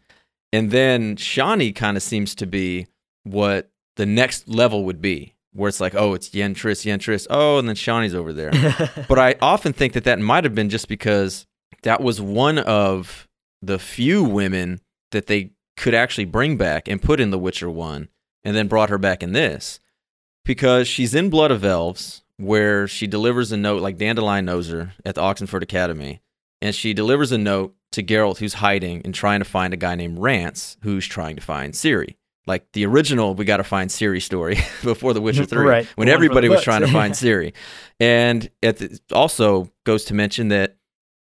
And 0.53 0.71
then 0.71 1.17
Shani 1.17 1.75
kind 1.75 1.97
of 1.97 2.03
seems 2.03 2.35
to 2.35 2.47
be 2.47 2.87
what 3.23 3.71
the 3.97 4.05
next 4.07 4.49
level 4.49 4.85
would 4.85 5.01
be, 5.01 5.35
where 5.53 5.69
it's 5.69 5.81
like, 5.81 5.95
oh, 5.95 6.15
it's 6.15 6.33
Yen 6.33 6.55
Triss, 6.55 6.85
Yen 6.85 6.99
Triss. 6.99 7.27
Oh, 7.29 7.59
and 7.59 7.69
then 7.69 7.77
Shani's 7.77 8.15
over 8.15 8.33
there. 8.33 8.51
but 9.09 9.19
I 9.19 9.37
often 9.41 9.73
think 9.73 9.95
that 9.95 10.05
that 10.05 10.19
might 10.19 10.45
have 10.45 10.55
been 10.55 10.69
just 10.69 10.89
because 10.89 11.47
that 11.83 12.01
was 12.01 12.21
one 12.21 12.59
of 12.59 13.29
the 13.63 13.79
few 13.79 14.23
women 14.23 14.81
that 15.11 15.27
they 15.27 15.51
could 15.77 15.95
actually 15.95 16.25
bring 16.25 16.57
back 16.57 16.89
and 16.89 17.03
put 17.03 17.21
in 17.21 17.31
The 17.31 17.39
Witcher 17.39 17.71
1 17.71 18.09
and 18.45 18.57
then 18.57 18.69
brought 18.69 18.91
her 18.91 18.99
back 18.99 19.23
in 19.23 19.33
this. 19.33 19.81
Because 20.45 20.89
she's 20.89 21.15
in 21.15 21.31
Blood 21.31 21.51
of 21.51 21.65
Elves, 21.65 22.23
where 22.37 22.89
she 22.89 23.07
delivers 23.07 23.53
a 23.53 23.57
note, 23.57 23.83
like 23.83 23.99
Dandelion 23.99 24.47
knows 24.47 24.69
her 24.71 24.95
at 25.05 25.15
the 25.15 25.21
Oxenfurt 25.21 25.63
Academy, 25.63 26.23
and 26.63 26.75
she 26.75 26.95
delivers 26.95 27.33
a 27.33 27.39
note 27.39 27.75
to 27.93 28.03
Geralt, 28.03 28.39
who's 28.39 28.55
hiding 28.55 29.03
and 29.05 29.15
trying 29.15 29.41
to 29.41 29.45
find 29.45 29.75
a 29.75 29.77
guy 29.77 29.95
named 29.95 30.19
Rience, 30.19 30.77
who's 30.83 31.07
trying 31.07 31.37
to 31.37 31.43
find 31.43 31.75
Ciri. 31.75 32.17
Like 32.51 32.67
the 32.73 32.85
original, 32.85 33.35
we 33.35 33.45
got 33.45 33.59
to 33.59 33.65
find 33.65 33.89
Ciri 33.91 34.21
story 34.21 34.57
before 34.83 35.15
The 35.15 35.21
Witcher 35.21 35.45
3, 35.55 35.65
Right. 35.65 35.87
when 35.95 36.09
The 36.09 36.13
everybody 36.15 36.49
was 36.49 36.63
trying 36.63 36.81
to 36.83 36.89
find 36.89 37.15
Ciri. 37.23 37.53
And 38.01 38.51
the, 38.61 38.99
also 39.13 39.71
goes 39.85 40.05
to 40.07 40.15
mention 40.15 40.49
that 40.49 40.77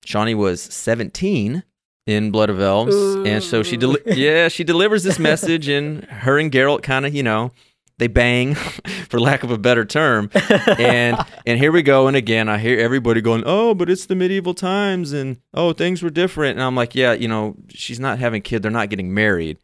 Shani 0.05 0.35
was 0.35 0.61
17 0.61 1.63
in 2.05 2.29
Blood 2.31 2.51
of 2.51 2.59
Elves. 2.59 2.95
And 3.25 3.43
so 3.43 3.63
she, 3.63 3.75
deli- 3.75 4.01
yeah, 4.05 4.47
she 4.49 4.63
delivers 4.63 5.01
this 5.03 5.17
message, 5.17 5.67
and 5.67 6.03
her 6.05 6.37
and 6.37 6.51
Geralt 6.51 6.83
kind 6.83 7.07
of, 7.07 7.15
you 7.15 7.23
know, 7.23 7.51
they 7.97 8.07
bang, 8.07 8.53
for 9.09 9.19
lack 9.19 9.43
of 9.43 9.49
a 9.51 9.57
better 9.57 9.85
term 9.85 10.29
and 10.77 11.17
and 11.47 11.57
here 11.57 11.71
we 11.71 11.81
go 11.81 12.07
and 12.07 12.17
again 12.17 12.49
i 12.49 12.57
hear 12.57 12.77
everybody 12.77 13.21
going 13.21 13.41
oh 13.45 13.73
but 13.73 13.89
it's 13.89 14.07
the 14.07 14.15
medieval 14.15 14.53
times 14.53 15.13
and 15.13 15.37
oh 15.53 15.71
things 15.71 16.03
were 16.03 16.09
different 16.09 16.57
and 16.57 16.63
i'm 16.63 16.75
like 16.75 16.93
yeah 16.95 17.13
you 17.13 17.27
know 17.27 17.55
she's 17.69 17.99
not 17.99 18.19
having 18.19 18.41
kid 18.41 18.61
they're 18.61 18.71
not 18.71 18.89
getting 18.89 19.13
married 19.13 19.57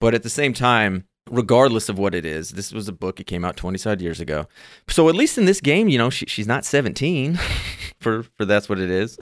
but 0.00 0.14
at 0.14 0.22
the 0.22 0.30
same 0.30 0.52
time 0.52 1.04
regardless 1.30 1.88
of 1.88 1.98
what 1.98 2.14
it 2.14 2.24
is 2.24 2.50
this 2.50 2.72
was 2.72 2.88
a 2.88 2.92
book 2.92 3.18
it 3.18 3.24
came 3.24 3.44
out 3.44 3.56
20 3.56 3.78
side 3.78 4.00
years 4.00 4.20
ago. 4.20 4.46
So 4.88 5.08
at 5.08 5.14
least 5.14 5.38
in 5.38 5.44
this 5.44 5.60
game 5.60 5.88
you 5.88 5.98
know 5.98 6.10
she, 6.10 6.26
she's 6.26 6.46
not 6.46 6.64
17 6.64 7.38
for 8.00 8.22
for 8.36 8.44
that's 8.44 8.68
what 8.68 8.78
it 8.78 8.90
is. 8.90 9.18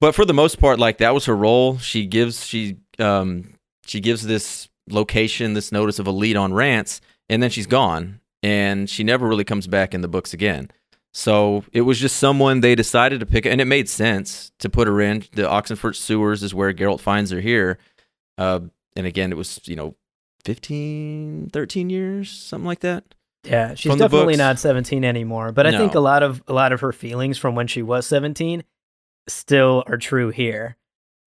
But 0.00 0.14
for 0.14 0.24
the 0.24 0.34
most 0.34 0.60
part 0.60 0.78
like 0.78 0.98
that 0.98 1.14
was 1.14 1.24
her 1.26 1.36
role. 1.36 1.78
She 1.78 2.06
gives 2.06 2.46
she 2.46 2.76
um 2.98 3.54
she 3.84 4.00
gives 4.00 4.22
this 4.22 4.68
location 4.88 5.54
this 5.54 5.72
notice 5.72 5.98
of 5.98 6.06
a 6.06 6.12
lead 6.12 6.36
on 6.36 6.52
rants 6.52 7.00
and 7.28 7.42
then 7.42 7.50
she's 7.50 7.66
gone. 7.66 8.20
And 8.44 8.90
she 8.90 9.04
never 9.04 9.28
really 9.28 9.44
comes 9.44 9.68
back 9.68 9.94
in 9.94 10.00
the 10.00 10.08
books 10.08 10.34
again. 10.34 10.70
So 11.14 11.64
it 11.72 11.82
was 11.82 12.00
just 12.00 12.16
someone 12.16 12.60
they 12.60 12.74
decided 12.74 13.20
to 13.20 13.26
pick 13.26 13.46
and 13.46 13.60
it 13.60 13.66
made 13.66 13.88
sense 13.88 14.50
to 14.60 14.70
put 14.70 14.88
her 14.88 15.00
in. 15.00 15.24
The 15.34 15.42
oxenfurt 15.42 15.96
sewers 15.96 16.42
is 16.42 16.54
where 16.54 16.72
geralt 16.72 17.00
finds 17.00 17.30
her 17.30 17.40
here. 17.40 17.78
Uh, 18.38 18.60
and 18.96 19.06
again 19.06 19.32
it 19.32 19.36
was 19.36 19.60
you 19.64 19.76
know 19.76 19.94
15 20.44 21.50
13 21.52 21.90
years 21.90 22.30
something 22.30 22.66
like 22.66 22.80
that 22.80 23.04
Yeah, 23.44 23.74
she's 23.74 23.90
definitely 23.96 24.36
not 24.36 24.58
17 24.58 25.04
anymore. 25.04 25.52
But 25.52 25.66
I 25.66 25.70
think 25.78 25.94
a 25.94 26.00
lot 26.00 26.22
of 26.22 26.42
a 26.46 26.52
lot 26.52 26.72
of 26.72 26.80
her 26.80 26.92
feelings 26.92 27.38
from 27.38 27.54
when 27.54 27.66
she 27.66 27.82
was 27.82 28.06
17 28.06 28.62
still 29.28 29.84
are 29.86 29.96
true 29.96 30.30
here. 30.30 30.76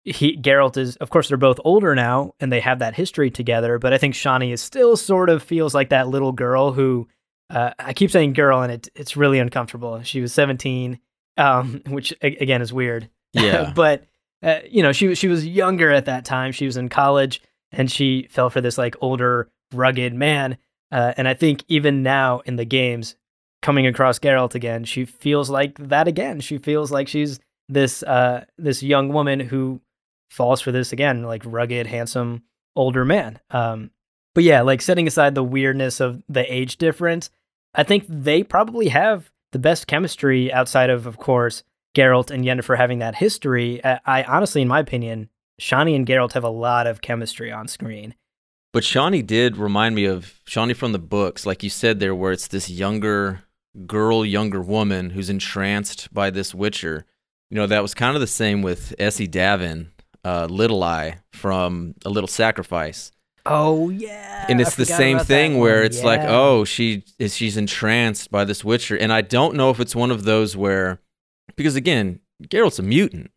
He 0.04 0.36
Geralt 0.36 0.76
is 0.76 0.96
of 0.96 1.10
course 1.10 1.28
they're 1.28 1.36
both 1.38 1.58
older 1.64 1.94
now 1.94 2.32
and 2.40 2.52
they 2.52 2.60
have 2.60 2.78
that 2.80 2.94
history 2.94 3.30
together, 3.30 3.78
but 3.78 3.92
I 3.92 3.98
think 3.98 4.14
Shani 4.14 4.52
is 4.52 4.60
still 4.60 4.96
sort 4.96 5.30
of 5.30 5.42
feels 5.42 5.74
like 5.74 5.88
that 5.88 6.08
little 6.08 6.32
girl 6.32 6.72
who 6.72 7.08
uh, 7.50 7.70
I 7.78 7.92
keep 7.92 8.10
saying 8.10 8.34
girl 8.34 8.62
and 8.62 8.72
it 8.72 8.88
it's 8.94 9.16
really 9.16 9.38
uncomfortable. 9.38 10.02
She 10.02 10.20
was 10.20 10.32
17 10.32 10.98
um 11.36 11.82
which 11.88 12.12
a- 12.22 12.36
again 12.36 12.62
is 12.62 12.72
weird. 12.72 13.08
yeah 13.32 13.72
but 13.74 14.04
uh, 14.42 14.60
you 14.68 14.82
know, 14.82 14.92
she 14.92 15.08
was 15.08 15.18
she 15.18 15.26
was 15.28 15.46
younger 15.46 15.90
at 15.90 16.04
that 16.04 16.24
time. 16.26 16.52
She 16.52 16.66
was 16.66 16.76
in 16.76 16.90
college, 16.90 17.40
and 17.74 17.90
she 17.90 18.28
fell 18.30 18.50
for 18.50 18.60
this 18.60 18.78
like 18.78 18.96
older, 19.00 19.50
rugged 19.72 20.14
man. 20.14 20.58
Uh, 20.90 21.12
and 21.16 21.26
I 21.26 21.34
think 21.34 21.64
even 21.68 22.02
now 22.02 22.40
in 22.40 22.56
the 22.56 22.64
games, 22.64 23.16
coming 23.62 23.86
across 23.86 24.18
Geralt 24.18 24.54
again, 24.54 24.84
she 24.84 25.04
feels 25.04 25.50
like 25.50 25.76
that 25.78 26.06
again. 26.06 26.40
She 26.40 26.58
feels 26.58 26.92
like 26.92 27.08
she's 27.08 27.40
this 27.68 28.02
uh, 28.02 28.44
this 28.58 28.82
young 28.82 29.08
woman 29.08 29.40
who 29.40 29.80
falls 30.30 30.60
for 30.60 30.72
this 30.72 30.92
again, 30.92 31.22
like 31.22 31.42
rugged, 31.44 31.86
handsome, 31.86 32.42
older 32.76 33.04
man. 33.04 33.40
Um, 33.50 33.90
but 34.34 34.44
yeah, 34.44 34.62
like 34.62 34.82
setting 34.82 35.06
aside 35.06 35.34
the 35.34 35.44
weirdness 35.44 36.00
of 36.00 36.22
the 36.28 36.52
age 36.52 36.76
difference, 36.76 37.30
I 37.74 37.84
think 37.84 38.04
they 38.08 38.42
probably 38.42 38.88
have 38.88 39.30
the 39.52 39.58
best 39.58 39.86
chemistry 39.86 40.52
outside 40.52 40.90
of, 40.90 41.06
of 41.06 41.16
course, 41.16 41.62
Geralt 41.96 42.30
and 42.30 42.44
Yennefer 42.44 42.76
having 42.76 42.98
that 42.98 43.14
history. 43.14 43.82
I, 43.84 44.00
I 44.04 44.22
honestly, 44.24 44.60
in 44.60 44.68
my 44.68 44.80
opinion, 44.80 45.28
Shani 45.60 45.94
and 45.94 46.06
Geralt 46.06 46.32
have 46.32 46.44
a 46.44 46.48
lot 46.48 46.86
of 46.86 47.00
chemistry 47.00 47.52
on 47.52 47.68
screen. 47.68 48.14
But 48.72 48.82
Shani 48.82 49.24
did 49.24 49.56
remind 49.56 49.94
me 49.94 50.04
of 50.04 50.40
Shani 50.46 50.74
from 50.74 50.92
the 50.92 50.98
books, 50.98 51.46
like 51.46 51.62
you 51.62 51.70
said 51.70 52.00
there, 52.00 52.14
where 52.14 52.32
it's 52.32 52.48
this 52.48 52.68
younger 52.68 53.44
girl, 53.86 54.24
younger 54.24 54.60
woman 54.60 55.10
who's 55.10 55.30
entranced 55.30 56.12
by 56.12 56.30
this 56.30 56.54
Witcher. 56.54 57.06
You 57.50 57.56
know, 57.56 57.66
that 57.66 57.82
was 57.82 57.94
kind 57.94 58.16
of 58.16 58.20
the 58.20 58.26
same 58.26 58.62
with 58.62 58.94
Essi 58.98 59.28
Daven, 59.28 59.90
uh, 60.24 60.46
Little 60.50 60.82
Eye 60.82 61.20
from 61.32 61.94
A 62.04 62.10
Little 62.10 62.28
Sacrifice. 62.28 63.12
Oh 63.46 63.90
yeah, 63.90 64.46
and 64.48 64.58
I 64.58 64.62
it's 64.62 64.74
the 64.74 64.86
same 64.86 65.18
thing 65.18 65.58
where 65.58 65.82
it's 65.82 66.02
like, 66.02 66.20
oh, 66.22 66.64
she 66.64 67.04
is 67.18 67.36
she's 67.36 67.58
entranced 67.58 68.30
by 68.30 68.44
this 68.44 68.64
Witcher. 68.64 68.96
And 68.96 69.12
I 69.12 69.20
don't 69.20 69.54
know 69.54 69.70
if 69.70 69.80
it's 69.80 69.94
one 69.94 70.10
of 70.10 70.24
those 70.24 70.56
where 70.56 70.98
because 71.54 71.76
again, 71.76 72.20
Geralt's 72.42 72.78
a 72.78 72.82
mutant. 72.82 73.30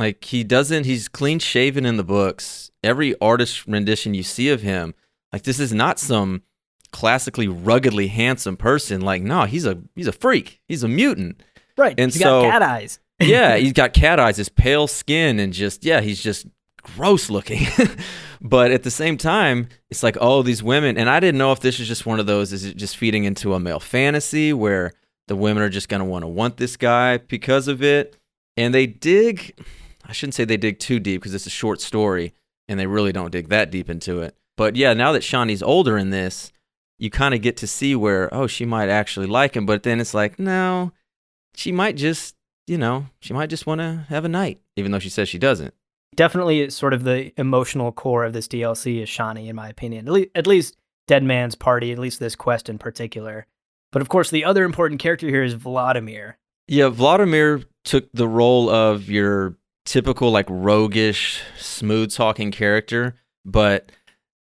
Like 0.00 0.24
he 0.24 0.44
doesn't. 0.44 0.86
He's 0.86 1.08
clean 1.08 1.38
shaven 1.38 1.84
in 1.84 1.98
the 1.98 2.02
books. 2.02 2.70
Every 2.82 3.14
artist 3.20 3.66
rendition 3.66 4.14
you 4.14 4.22
see 4.22 4.48
of 4.48 4.62
him, 4.62 4.94
like 5.30 5.42
this 5.42 5.60
is 5.60 5.74
not 5.74 5.98
some 5.98 6.42
classically 6.90 7.48
ruggedly 7.48 8.08
handsome 8.08 8.56
person. 8.56 9.02
Like 9.02 9.20
no, 9.20 9.44
he's 9.44 9.66
a 9.66 9.78
he's 9.94 10.06
a 10.06 10.12
freak. 10.12 10.62
He's 10.66 10.82
a 10.82 10.88
mutant. 10.88 11.42
Right. 11.76 11.94
And 11.98 12.10
he's 12.10 12.22
so- 12.22 12.42
got 12.42 12.50
cat 12.50 12.62
eyes. 12.62 12.98
yeah, 13.20 13.56
he's 13.56 13.74
got 13.74 13.92
cat 13.92 14.18
eyes, 14.18 14.38
his 14.38 14.48
pale 14.48 14.86
skin, 14.86 15.38
and 15.38 15.52
just 15.52 15.84
yeah, 15.84 16.00
he's 16.00 16.22
just 16.22 16.46
gross 16.82 17.28
looking. 17.28 17.66
but 18.40 18.70
at 18.70 18.82
the 18.82 18.90
same 18.90 19.18
time, 19.18 19.68
it's 19.90 20.02
like 20.02 20.16
oh, 20.18 20.40
these 20.42 20.62
women, 20.62 20.96
and 20.96 21.10
I 21.10 21.20
didn't 21.20 21.36
know 21.36 21.52
if 21.52 21.60
this 21.60 21.78
is 21.78 21.86
just 21.86 22.06
one 22.06 22.18
of 22.18 22.24
those. 22.24 22.54
Is 22.54 22.64
it 22.64 22.78
just 22.78 22.96
feeding 22.96 23.24
into 23.24 23.52
a 23.52 23.60
male 23.60 23.80
fantasy 23.80 24.54
where 24.54 24.94
the 25.28 25.36
women 25.36 25.62
are 25.62 25.68
just 25.68 25.90
gonna 25.90 26.06
want 26.06 26.22
to 26.22 26.28
want 26.28 26.56
this 26.56 26.78
guy 26.78 27.18
because 27.18 27.68
of 27.68 27.82
it? 27.82 28.16
And 28.56 28.74
they 28.74 28.86
dig. 28.86 29.54
I 30.10 30.12
shouldn't 30.12 30.34
say 30.34 30.44
they 30.44 30.56
dig 30.56 30.80
too 30.80 30.98
deep 30.98 31.20
because 31.20 31.34
it's 31.34 31.46
a 31.46 31.50
short 31.50 31.80
story, 31.80 32.34
and 32.68 32.80
they 32.80 32.88
really 32.88 33.12
don't 33.12 33.30
dig 33.30 33.48
that 33.48 33.70
deep 33.70 33.88
into 33.88 34.22
it. 34.22 34.36
But 34.56 34.74
yeah, 34.74 34.92
now 34.92 35.12
that 35.12 35.22
Shani's 35.22 35.62
older 35.62 35.96
in 35.96 36.10
this, 36.10 36.50
you 36.98 37.10
kind 37.10 37.32
of 37.32 37.42
get 37.42 37.56
to 37.58 37.68
see 37.68 37.94
where 37.94 38.28
oh, 38.34 38.48
she 38.48 38.66
might 38.66 38.88
actually 38.88 39.28
like 39.28 39.54
him. 39.54 39.66
But 39.66 39.84
then 39.84 40.00
it's 40.00 40.12
like 40.12 40.36
no, 40.40 40.90
she 41.54 41.70
might 41.70 41.96
just 41.96 42.34
you 42.66 42.76
know, 42.76 43.06
she 43.20 43.32
might 43.32 43.50
just 43.50 43.66
want 43.66 43.80
to 43.80 44.04
have 44.08 44.24
a 44.24 44.28
night, 44.28 44.60
even 44.76 44.90
though 44.90 44.98
she 44.98 45.08
says 45.08 45.28
she 45.28 45.38
doesn't. 45.38 45.74
Definitely, 46.16 46.60
it's 46.60 46.74
sort 46.74 46.92
of 46.92 47.04
the 47.04 47.32
emotional 47.40 47.92
core 47.92 48.24
of 48.24 48.32
this 48.32 48.48
DLC 48.48 49.00
is 49.00 49.08
Shani, 49.08 49.48
in 49.48 49.54
my 49.54 49.68
opinion. 49.68 50.08
At, 50.08 50.12
le- 50.12 50.26
at 50.34 50.46
least 50.48 50.76
Dead 51.06 51.22
Man's 51.22 51.54
Party, 51.54 51.92
at 51.92 51.98
least 51.98 52.18
this 52.18 52.34
quest 52.34 52.68
in 52.68 52.78
particular. 52.78 53.46
But 53.92 54.02
of 54.02 54.08
course, 54.08 54.30
the 54.30 54.44
other 54.44 54.64
important 54.64 55.00
character 55.00 55.28
here 55.28 55.44
is 55.44 55.54
Vladimir. 55.54 56.36
Yeah, 56.66 56.88
Vladimir 56.88 57.62
took 57.84 58.10
the 58.12 58.28
role 58.28 58.68
of 58.68 59.08
your 59.08 59.56
typical, 59.90 60.30
like, 60.30 60.46
roguish, 60.48 61.42
smooth 61.58 62.12
talking 62.12 62.52
character. 62.52 63.16
But 63.44 63.90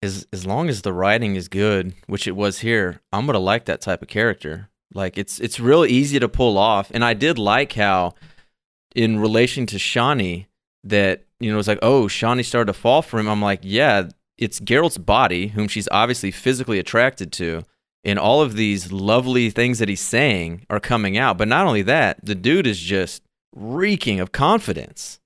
as, 0.02 0.26
as 0.32 0.44
long 0.44 0.68
as 0.68 0.82
the 0.82 0.92
writing 0.92 1.34
is 1.34 1.48
good, 1.48 1.94
which 2.06 2.28
it 2.28 2.36
was 2.36 2.60
here, 2.60 3.00
I'm 3.12 3.26
to 3.26 3.38
like 3.38 3.64
that 3.64 3.80
type 3.80 4.02
of 4.02 4.08
character. 4.08 4.68
Like, 4.92 5.16
it's, 5.16 5.40
it's 5.40 5.58
real 5.58 5.84
easy 5.84 6.18
to 6.20 6.28
pull 6.28 6.58
off. 6.58 6.90
And 6.92 7.04
I 7.04 7.14
did 7.14 7.38
like 7.38 7.72
how, 7.72 8.14
in 8.94 9.18
relation 9.18 9.64
to 9.66 9.76
Shani, 9.76 10.46
that, 10.84 11.24
you 11.38 11.50
know, 11.50 11.58
it's 11.58 11.68
like, 11.68 11.78
oh, 11.80 12.04
Shani 12.04 12.44
started 12.44 12.72
to 12.72 12.78
fall 12.78 13.00
for 13.00 13.18
him. 13.18 13.28
I'm 13.28 13.40
like, 13.40 13.60
yeah, 13.62 14.08
it's 14.36 14.60
Geralt's 14.60 14.98
body, 14.98 15.48
whom 15.48 15.68
she's 15.68 15.88
obviously 15.90 16.30
physically 16.30 16.78
attracted 16.78 17.32
to 17.32 17.64
and 18.04 18.18
all 18.18 18.40
of 18.42 18.56
these 18.56 18.92
lovely 18.92 19.50
things 19.50 19.78
that 19.78 19.88
he's 19.88 20.00
saying 20.00 20.66
are 20.70 20.80
coming 20.80 21.16
out. 21.16 21.38
But 21.38 21.48
not 21.48 21.66
only 21.66 21.82
that, 21.82 22.24
the 22.24 22.34
dude 22.34 22.66
is 22.66 22.80
just 22.80 23.22
reeking 23.54 24.20
of 24.20 24.32
confidence. 24.32 25.20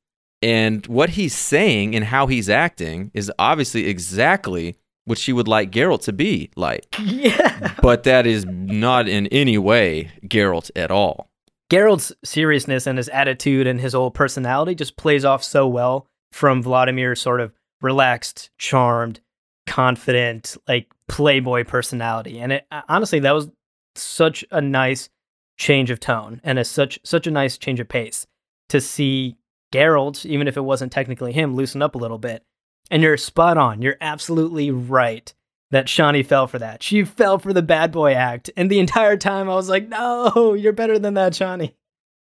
And 0.45 0.87
what 0.89 1.09
he's 1.09 1.35
saying 1.35 1.97
and 1.97 2.05
how 2.05 2.27
he's 2.27 2.51
acting 2.51 3.11
is 3.15 3.33
obviously 3.39 3.87
exactly 3.87 4.77
what 5.07 5.17
she 5.17 5.33
would 5.33 5.49
like 5.49 5.71
Geralt 5.71 6.03
to 6.03 6.13
be 6.13 6.51
like. 6.55 6.87
Yeah. 7.01 7.75
But 7.81 8.03
that 8.03 8.27
is 8.27 8.45
not 8.45 9.09
in 9.09 9.27
any 9.29 9.57
way 9.57 10.11
Geralt 10.27 10.71
at 10.77 10.91
all. 10.91 11.31
Geralt's 11.71 12.13
seriousness 12.23 12.87
and 12.87 12.99
his 12.99 13.09
attitude 13.09 13.67
and 13.67 13.81
his 13.81 13.95
whole 13.95 14.11
personality 14.11 14.75
just 14.75 14.99
plays 14.99 15.25
off 15.25 15.43
so 15.43 15.67
well 15.67 16.07
from 16.31 16.63
Vladimir's 16.63 17.23
sort 17.23 17.41
of 17.41 17.55
relaxed, 17.81 18.51
charmed, 18.59 19.21
confident, 19.67 20.59
like 20.69 20.93
playboy 21.09 21.65
personality. 21.65 22.39
And 22.39 22.53
it 22.53 22.67
uh, 22.71 22.83
honestly 22.87 23.21
that 23.21 23.33
was 23.33 23.51
such 23.95 24.45
a 24.51 24.61
nice 24.61 25.09
change 25.57 25.91
of 25.91 26.01
tone 26.01 26.43
and 26.45 26.59
a 26.59 26.65
such 26.65 26.99
such 27.03 27.27
a 27.27 27.31
nice 27.31 27.57
change 27.57 27.81
of 27.81 27.89
pace 27.89 28.27
to 28.69 28.81
see 28.81 29.37
Geralt, 29.75 30.25
even 30.27 30.49
if 30.49 30.57
it 30.57 30.63
wasn't 30.63 30.93
technically 30.93 31.33
him, 31.33 31.55
loosen 31.55 31.83
up 31.83 31.95
a 31.95 31.99
little 31.99 32.19
bit. 32.19 32.43
And 32.91 33.03
you're 33.03 33.17
spot 33.17 33.57
on. 33.57 33.83
You're 33.83 33.97
absolutely 34.01 34.71
right 34.71 35.33
that 35.71 35.87
Shani 35.87 36.25
fell 36.25 36.47
for 36.47 36.59
that. 36.59 36.83
She 36.83 37.05
fell 37.05 37.39
for 37.39 37.53
the 37.53 37.63
bad 37.63 37.91
boy 37.91 38.13
act. 38.13 38.51
And 38.57 38.71
the 38.71 38.79
entire 38.79 39.17
time 39.17 39.49
I 39.51 39.55
was 39.55 39.69
like, 39.69 39.89
no, 39.89 40.55
you're 40.59 40.73
better 40.73 40.99
than 40.99 41.15
that, 41.15 41.33
Shani. 41.33 41.75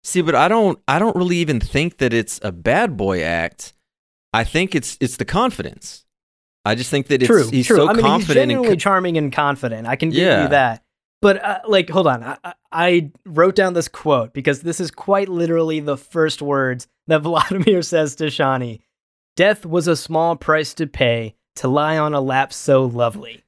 See, 0.03 0.21
but 0.21 0.33
I 0.35 0.47
don't 0.47 0.79
I 0.87 0.97
don't 0.99 1.15
really 1.15 1.37
even 1.37 1.59
think 1.59 1.97
that 1.97 2.13
it's 2.13 2.39
a 2.43 2.51
bad 2.51 2.97
boy 2.97 3.21
act. 3.23 3.73
I 4.33 4.43
think 4.43 4.73
it's 4.75 4.97
it's 5.01 5.17
the 5.17 5.25
confidence. 5.25 6.05
I 6.63 6.75
just 6.75 6.89
think 6.91 7.07
that 7.07 7.21
it's 7.23 7.27
true, 7.27 7.49
he's 7.49 7.67
true. 7.67 7.75
so 7.77 7.87
I 7.89 7.93
mean, 7.93 8.01
confident 8.03 8.27
he's 8.27 8.35
genuinely 8.35 8.69
and 8.73 8.79
co- 8.79 8.83
charming 8.83 9.17
and 9.17 9.33
confident. 9.33 9.87
I 9.87 9.95
can 9.95 10.09
give 10.09 10.19
Yeah. 10.19 10.43
you 10.43 10.49
that. 10.49 10.83
But 11.21 11.43
uh, 11.43 11.59
like, 11.67 11.89
hold 11.89 12.07
on. 12.07 12.23
I, 12.23 12.37
I- 12.71 13.11
wrote 13.25 13.55
down 13.55 13.73
this 13.73 13.87
quote 13.87 14.33
because 14.33 14.61
this 14.61 14.79
is 14.79 14.89
quite 14.91 15.29
literally 15.29 15.79
the 15.79 15.97
first 15.97 16.41
words 16.41 16.87
that 17.07 17.21
Vladimir 17.23 17.81
says 17.81 18.15
to 18.15 18.25
Shani. 18.25 18.79
Death 19.35 19.65
was 19.65 19.87
a 19.87 19.95
small 19.95 20.35
price 20.35 20.73
to 20.75 20.87
pay 20.87 21.35
to 21.55 21.67
lie 21.67 21.97
on 21.97 22.13
a 22.13 22.21
lap 22.21 22.51
so 22.53 22.85
lovely, 22.85 23.43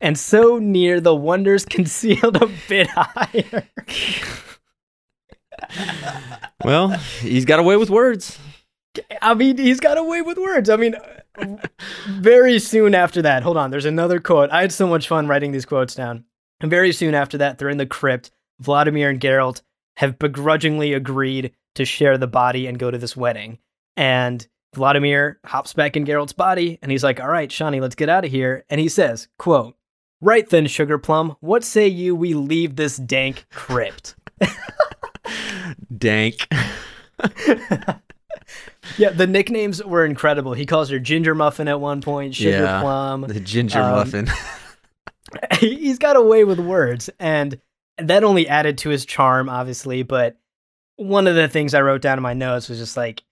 and 0.00 0.18
so 0.18 0.58
near 0.58 1.00
the 1.00 1.14
wonders 1.14 1.64
concealed 1.70 2.36
a 2.42 2.50
bit 2.68 2.88
higher. 2.90 3.66
well, 6.64 6.88
he's 7.20 7.44
got 7.44 7.58
away 7.58 7.76
with 7.76 7.90
words. 7.90 8.38
I 9.20 9.34
mean, 9.34 9.58
he's 9.58 9.80
got 9.80 9.98
away 9.98 10.22
with 10.22 10.38
words. 10.38 10.70
I 10.70 10.76
mean, 10.76 10.94
very 12.08 12.58
soon 12.58 12.94
after 12.94 13.20
that, 13.22 13.42
hold 13.42 13.56
on, 13.56 13.70
there's 13.70 13.84
another 13.84 14.20
quote. 14.20 14.50
I 14.50 14.62
had 14.62 14.72
so 14.72 14.86
much 14.86 15.08
fun 15.08 15.26
writing 15.26 15.52
these 15.52 15.66
quotes 15.66 15.94
down. 15.94 16.24
And 16.60 16.70
very 16.70 16.92
soon 16.92 17.14
after 17.14 17.38
that, 17.38 17.58
they're 17.58 17.68
in 17.68 17.78
the 17.78 17.86
crypt. 17.86 18.30
Vladimir 18.60 19.10
and 19.10 19.20
Geralt 19.20 19.62
have 19.98 20.18
begrudgingly 20.18 20.92
agreed 20.94 21.52
to 21.74 21.84
share 21.84 22.16
the 22.18 22.26
body 22.26 22.66
and 22.66 22.78
go 22.78 22.90
to 22.90 22.98
this 22.98 23.16
wedding. 23.16 23.58
And 23.96 24.46
Vladimir 24.74 25.38
hops 25.44 25.72
back 25.74 25.96
in 25.96 26.04
Geralt's 26.04 26.32
body 26.32 26.78
and 26.82 26.90
he's 26.90 27.04
like, 27.04 27.20
All 27.20 27.28
right, 27.28 27.50
Shani, 27.50 27.80
let's 27.80 27.94
get 27.94 28.08
out 28.08 28.24
of 28.24 28.30
here. 28.30 28.64
And 28.70 28.80
he 28.80 28.88
says, 28.88 29.28
quote, 29.38 29.74
Right 30.22 30.48
then, 30.48 30.66
Sugar 30.66 30.96
Plum, 30.98 31.36
what 31.40 31.62
say 31.64 31.86
you 31.86 32.14
we 32.16 32.32
leave 32.34 32.76
this 32.76 32.96
dank 32.96 33.46
crypt? 33.50 34.14
Dank. 35.98 36.46
Yeah, 38.98 39.10
the 39.10 39.26
nicknames 39.26 39.82
were 39.84 40.04
incredible. 40.06 40.52
He 40.54 40.64
calls 40.64 40.88
her 40.90 40.98
Ginger 40.98 41.34
Muffin 41.34 41.68
at 41.68 41.80
one 41.80 42.00
point, 42.00 42.34
Sugar 42.34 42.50
Yeah. 42.50 42.80
Plum. 42.80 43.22
The 43.22 43.40
ginger 43.40 43.80
Um, 43.80 43.90
muffin. 43.96 44.28
He's 45.58 45.98
got 45.98 46.16
a 46.16 46.22
way 46.22 46.44
with 46.44 46.58
words, 46.58 47.10
and 47.18 47.60
that 47.98 48.24
only 48.24 48.48
added 48.48 48.78
to 48.78 48.90
his 48.90 49.04
charm, 49.04 49.48
obviously. 49.48 50.02
But 50.02 50.36
one 50.96 51.26
of 51.26 51.34
the 51.34 51.48
things 51.48 51.74
I 51.74 51.80
wrote 51.82 52.02
down 52.02 52.18
in 52.18 52.22
my 52.22 52.34
notes 52.34 52.68
was 52.68 52.78
just 52.78 52.96
like, 52.96 53.22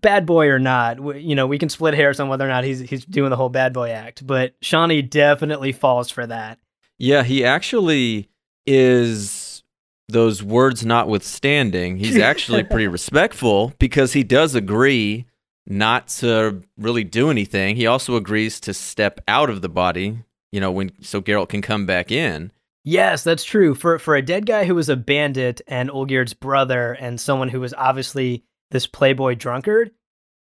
bad 0.00 0.26
boy 0.26 0.48
or 0.48 0.58
not, 0.58 0.98
you 1.20 1.34
know, 1.34 1.46
we 1.46 1.58
can 1.58 1.68
split 1.68 1.94
hairs 1.94 2.20
on 2.20 2.28
whether 2.28 2.44
or 2.44 2.48
not 2.48 2.64
he's 2.64 2.80
he's 2.80 3.04
doing 3.04 3.30
the 3.30 3.36
whole 3.36 3.48
bad 3.48 3.72
boy 3.72 3.90
act. 3.90 4.26
But 4.26 4.58
Shani 4.60 5.08
definitely 5.08 5.72
falls 5.72 6.10
for 6.10 6.26
that. 6.26 6.58
Yeah, 6.98 7.22
he 7.22 7.44
actually 7.44 8.28
is 8.66 9.62
those 10.08 10.42
words 10.42 10.84
notwithstanding, 10.84 11.96
he's 11.96 12.16
actually 12.16 12.62
pretty 12.64 12.86
respectful 12.86 13.72
because 13.78 14.12
he 14.12 14.22
does 14.22 14.54
agree 14.54 15.26
not 15.66 16.08
to 16.08 16.62
really 16.78 17.04
do 17.04 17.28
anything. 17.28 17.76
He 17.76 17.86
also 17.86 18.14
agrees 18.14 18.60
to 18.60 18.74
step 18.74 19.20
out 19.26 19.50
of 19.50 19.62
the 19.62 19.68
body, 19.68 20.18
you 20.52 20.60
know, 20.60 20.70
when 20.70 20.92
so 21.02 21.20
Geralt 21.20 21.48
can 21.48 21.62
come 21.62 21.86
back 21.86 22.10
in. 22.10 22.50
Yes, 22.84 23.24
that's 23.24 23.44
true. 23.44 23.74
For 23.74 23.98
for 23.98 24.14
a 24.14 24.22
dead 24.22 24.46
guy 24.46 24.64
who 24.64 24.74
was 24.74 24.88
a 24.88 24.96
bandit 24.96 25.60
and 25.66 25.90
Olgierd's 25.90 26.34
brother 26.34 26.92
and 26.92 27.20
someone 27.20 27.48
who 27.48 27.60
was 27.60 27.74
obviously 27.74 28.44
this 28.70 28.86
playboy 28.86 29.34
drunkard, 29.34 29.90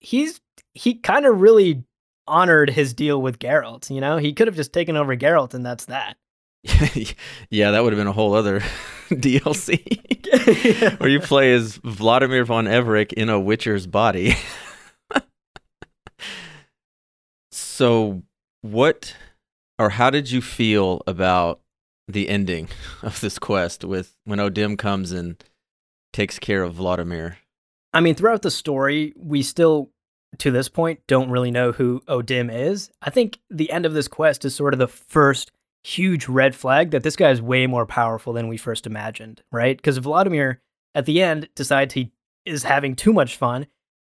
he's 0.01 0.41
he 0.75 0.95
kind 0.95 1.27
of 1.27 1.41
really 1.41 1.85
honored 2.27 2.71
his 2.71 2.95
deal 2.95 3.21
with 3.21 3.38
Geralt, 3.38 3.91
you 3.91 4.01
know? 4.01 4.17
He 4.17 4.33
could 4.33 4.47
have 4.47 4.57
just 4.57 4.73
taken 4.73 4.97
over 4.97 5.17
Geralt 5.17 5.55
and 5.55 5.65
that's 5.65 5.87
that. 5.87 6.17
yeah, 7.51 7.73
that 7.73 7.83
would 7.83 7.93
have 7.93 8.01
been 8.01 8.07
a 8.07 8.12
whole 8.12 8.35
other 8.35 8.61
DLC 9.11 11.01
where 11.01 11.09
you 11.11 11.21
play 11.21 11.53
as 11.53 11.77
Vladimir 11.85 12.45
von 12.45 12.67
Everec 12.67 13.12
in 13.12 13.29
a 13.29 13.41
Witcher's 13.41 13.87
body. 13.87 14.37
so, 17.51 18.23
what 18.61 19.17
or 19.83 19.90
how 19.90 20.11
did 20.11 20.31
you 20.31 20.40
feel 20.40 21.03
about 21.09 21.61
the 22.07 22.29
ending 22.29 22.68
of 23.03 23.21
this 23.21 23.38
quest 23.38 23.85
with 23.85 24.16
when 24.25 24.38
O'Dimm 24.38 24.79
comes 24.79 25.11
and 25.11 25.42
takes 26.12 26.38
care 26.38 26.62
of 26.62 26.75
Vladimir? 26.75 27.38
I 27.92 28.01
mean, 28.01 28.14
throughout 28.14 28.42
the 28.42 28.51
story, 28.51 29.12
we 29.16 29.42
still 29.42 29.90
to 30.38 30.51
this 30.53 30.68
point 30.68 31.01
don't 31.09 31.31
really 31.31 31.51
know 31.51 31.73
who 31.73 32.01
O'Dimm 32.09 32.49
is. 32.49 32.90
I 33.03 33.11
think 33.11 33.40
the 33.51 33.73
end 33.73 33.85
of 33.85 33.92
this 33.92 34.09
quest 34.09 34.45
is 34.45 34.55
sort 34.55 34.73
of 34.73 34.79
the 34.79 34.87
first 34.87 35.51
huge 35.83 36.29
red 36.29 36.55
flag 36.55 36.92
that 36.92 37.03
this 37.03 37.16
guy 37.16 37.31
is 37.31 37.42
way 37.42 37.66
more 37.66 37.85
powerful 37.85 38.33
than 38.33 38.47
we 38.47 38.57
first 38.57 38.87
imagined, 38.87 39.42
right? 39.51 39.77
Because 39.77 39.99
Vladimir 39.99 40.62
at 40.95 41.07
the 41.07 41.21
end 41.21 41.49
decides 41.57 41.95
he 41.95 42.12
is 42.47 42.62
having 42.62 42.95
too 42.95 43.12
much 43.12 43.37
fun. 43.37 43.66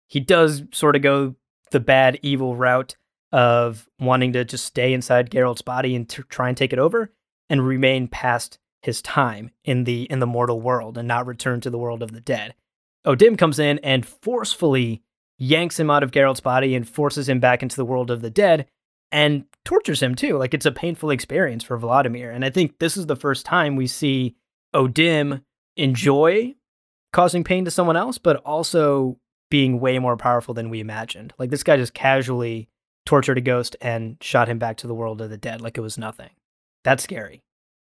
He 0.09 0.21
does 0.21 0.63
sort 0.73 0.95
of 0.95 1.01
go 1.01 1.37
the 1.71 1.81
bad, 1.81 2.19
evil 2.23 2.55
route 2.55 2.97
of 3.35 3.89
wanting 3.99 4.33
to 4.33 4.45
just 4.45 4.65
stay 4.65 4.95
inside 4.95 5.29
Geralt's 5.29 5.61
body 5.61 5.97
and 5.97 6.09
try 6.09 6.47
and 6.47 6.57
take 6.57 6.73
it 6.73 6.79
over 6.79 7.11
and 7.51 7.67
remain 7.67 8.07
past 8.07 8.61
his 8.81 9.03
time 9.03 9.51
in 9.65 9.83
the 9.83 10.05
in 10.05 10.21
the 10.21 10.27
mortal 10.27 10.61
world 10.61 10.97
and 10.97 11.09
not 11.09 11.27
return 11.27 11.61
to 11.61 11.69
the 11.69 11.79
world 11.79 12.01
of 12.01 12.13
the 12.13 12.21
dead. 12.21 12.55
O'Dimm 13.05 13.37
comes 13.37 13.59
in 13.59 13.81
and 13.81 14.07
forcefully 14.07 15.03
yanks 15.37 15.81
him 15.81 15.91
out 15.91 16.05
of 16.05 16.13
Geralt's 16.13 16.41
body 16.41 16.77
and 16.77 16.89
forces 16.89 17.29
him 17.29 17.41
back 17.41 17.61
into 17.61 17.75
the 17.75 17.85
world 17.85 18.09
of 18.09 18.23
the 18.23 18.31
dead 18.31 18.67
and 19.11 19.47
tortures 19.65 20.01
him 20.01 20.15
too. 20.15 20.39
Like 20.39 20.55
it's 20.55 20.65
a 20.65 20.71
painful 20.71 21.11
experience 21.11 21.65
for 21.65 21.77
Vladimir. 21.77 22.31
And 22.31 22.45
I 22.45 22.51
think 22.51 22.79
this 22.79 22.97
is 22.97 23.07
the 23.07 23.17
first 23.17 23.45
time 23.45 23.75
we 23.75 23.89
see 23.89 24.37
O'Dimm 24.73 25.43
enjoy 25.77 26.55
causing 27.13 27.43
pain 27.43 27.65
to 27.65 27.71
someone 27.73 27.97
else, 27.97 28.17
but 28.17 28.37
also 28.45 29.19
being 29.51 29.81
way 29.81 29.99
more 29.99 30.17
powerful 30.17 30.55
than 30.55 30.71
we 30.71 30.79
imagined. 30.79 31.35
Like 31.37 31.51
this 31.51 31.65
guy 31.65 31.77
just 31.77 31.95
casually 31.95 32.69
tortured 33.07 33.39
a 33.39 33.43
ghost 33.43 33.77
and 33.81 34.17
shot 34.21 34.49
him 34.49 34.59
back 34.59 34.77
to 34.79 34.87
the 34.87 34.95
world 34.95 35.21
of 35.21 35.31
the 35.31 35.37
dead 35.37 35.61
like 35.61 35.79
it 35.79 35.83
was 35.83 35.99
nothing. 35.99 36.31
That's 36.85 37.03
scary. 37.03 37.43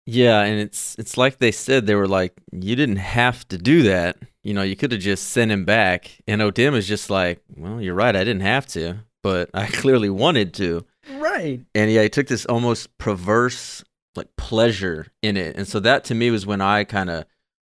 Yeah, 0.05 0.41
and 0.41 0.59
it's 0.59 0.95
it's 0.99 1.17
like 1.17 1.37
they 1.37 1.51
said 1.51 1.85
they 1.85 1.95
were 1.95 2.07
like 2.07 2.33
you 2.51 2.75
didn't 2.75 2.97
have 2.97 3.47
to 3.49 3.57
do 3.57 3.83
that. 3.83 4.17
You 4.43 4.53
know, 4.53 4.61
you 4.61 4.75
could 4.75 4.91
have 4.91 5.01
just 5.01 5.29
sent 5.29 5.51
him 5.51 5.63
back. 5.63 6.21
And 6.27 6.41
O'Dimm 6.41 6.75
is 6.75 6.87
just 6.87 7.09
like, 7.09 7.41
well, 7.55 7.79
you're 7.79 7.95
right, 7.95 8.15
I 8.15 8.25
didn't 8.25 8.41
have 8.41 8.67
to, 8.67 8.97
but 9.21 9.49
I 9.53 9.67
clearly 9.71 10.09
wanted 10.09 10.53
to. 10.55 10.85
Right. 11.13 11.61
And 11.73 11.91
yeah, 11.91 12.03
he 12.03 12.09
took 12.09 12.27
this 12.27 12.45
almost 12.45 12.97
perverse 12.97 13.83
like 14.15 14.35
pleasure 14.37 15.07
in 15.21 15.37
it. 15.37 15.55
And 15.55 15.67
so 15.67 15.79
that 15.79 16.03
to 16.05 16.15
me 16.15 16.29
was 16.31 16.45
when 16.45 16.61
I 16.61 16.83
kind 16.83 17.09
of 17.09 17.25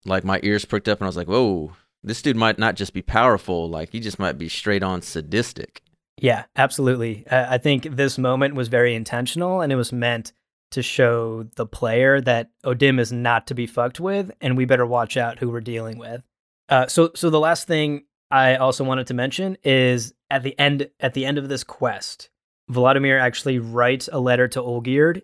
like 0.05 0.23
my 0.23 0.39
ears 0.43 0.65
pricked 0.65 0.89
up 0.89 0.99
and 0.99 1.05
I 1.05 1.09
was 1.09 1.17
like, 1.17 1.27
"Whoa, 1.27 1.73
this 2.03 2.21
dude 2.21 2.35
might 2.35 2.59
not 2.59 2.75
just 2.75 2.93
be 2.93 3.01
powerful, 3.01 3.69
like 3.69 3.91
he 3.91 3.99
just 3.99 4.19
might 4.19 4.37
be 4.37 4.49
straight 4.49 4.83
on 4.83 5.01
sadistic." 5.01 5.81
Yeah, 6.17 6.45
absolutely. 6.55 7.25
I 7.29 7.57
think 7.57 7.83
this 7.95 8.17
moment 8.17 8.55
was 8.55 8.69
very 8.69 8.95
intentional 8.95 9.61
and 9.61 9.71
it 9.71 9.75
was 9.75 9.91
meant 9.91 10.31
to 10.71 10.81
show 10.81 11.43
the 11.55 11.65
player 11.65 12.21
that 12.21 12.49
O'Dimm 12.63 12.99
is 12.99 13.11
not 13.11 13.47
to 13.47 13.55
be 13.55 13.67
fucked 13.67 13.99
with 13.99 14.31
and 14.41 14.57
we 14.57 14.65
better 14.65 14.85
watch 14.85 15.17
out 15.17 15.39
who 15.39 15.49
we're 15.49 15.61
dealing 15.61 15.97
with. 15.97 16.21
Uh, 16.69 16.87
so 16.87 17.11
so 17.15 17.29
the 17.29 17.39
last 17.39 17.67
thing 17.67 18.05
I 18.31 18.55
also 18.55 18.83
wanted 18.83 19.07
to 19.07 19.13
mention 19.13 19.57
is 19.63 20.13
at 20.29 20.43
the 20.43 20.57
end 20.57 20.89
at 20.99 21.13
the 21.13 21.25
end 21.25 21.37
of 21.37 21.47
this 21.47 21.63
quest, 21.63 22.29
Vladimir 22.69 23.19
actually 23.19 23.59
writes 23.59 24.09
a 24.11 24.19
letter 24.19 24.47
to 24.47 24.61
Olgierd 24.61 25.21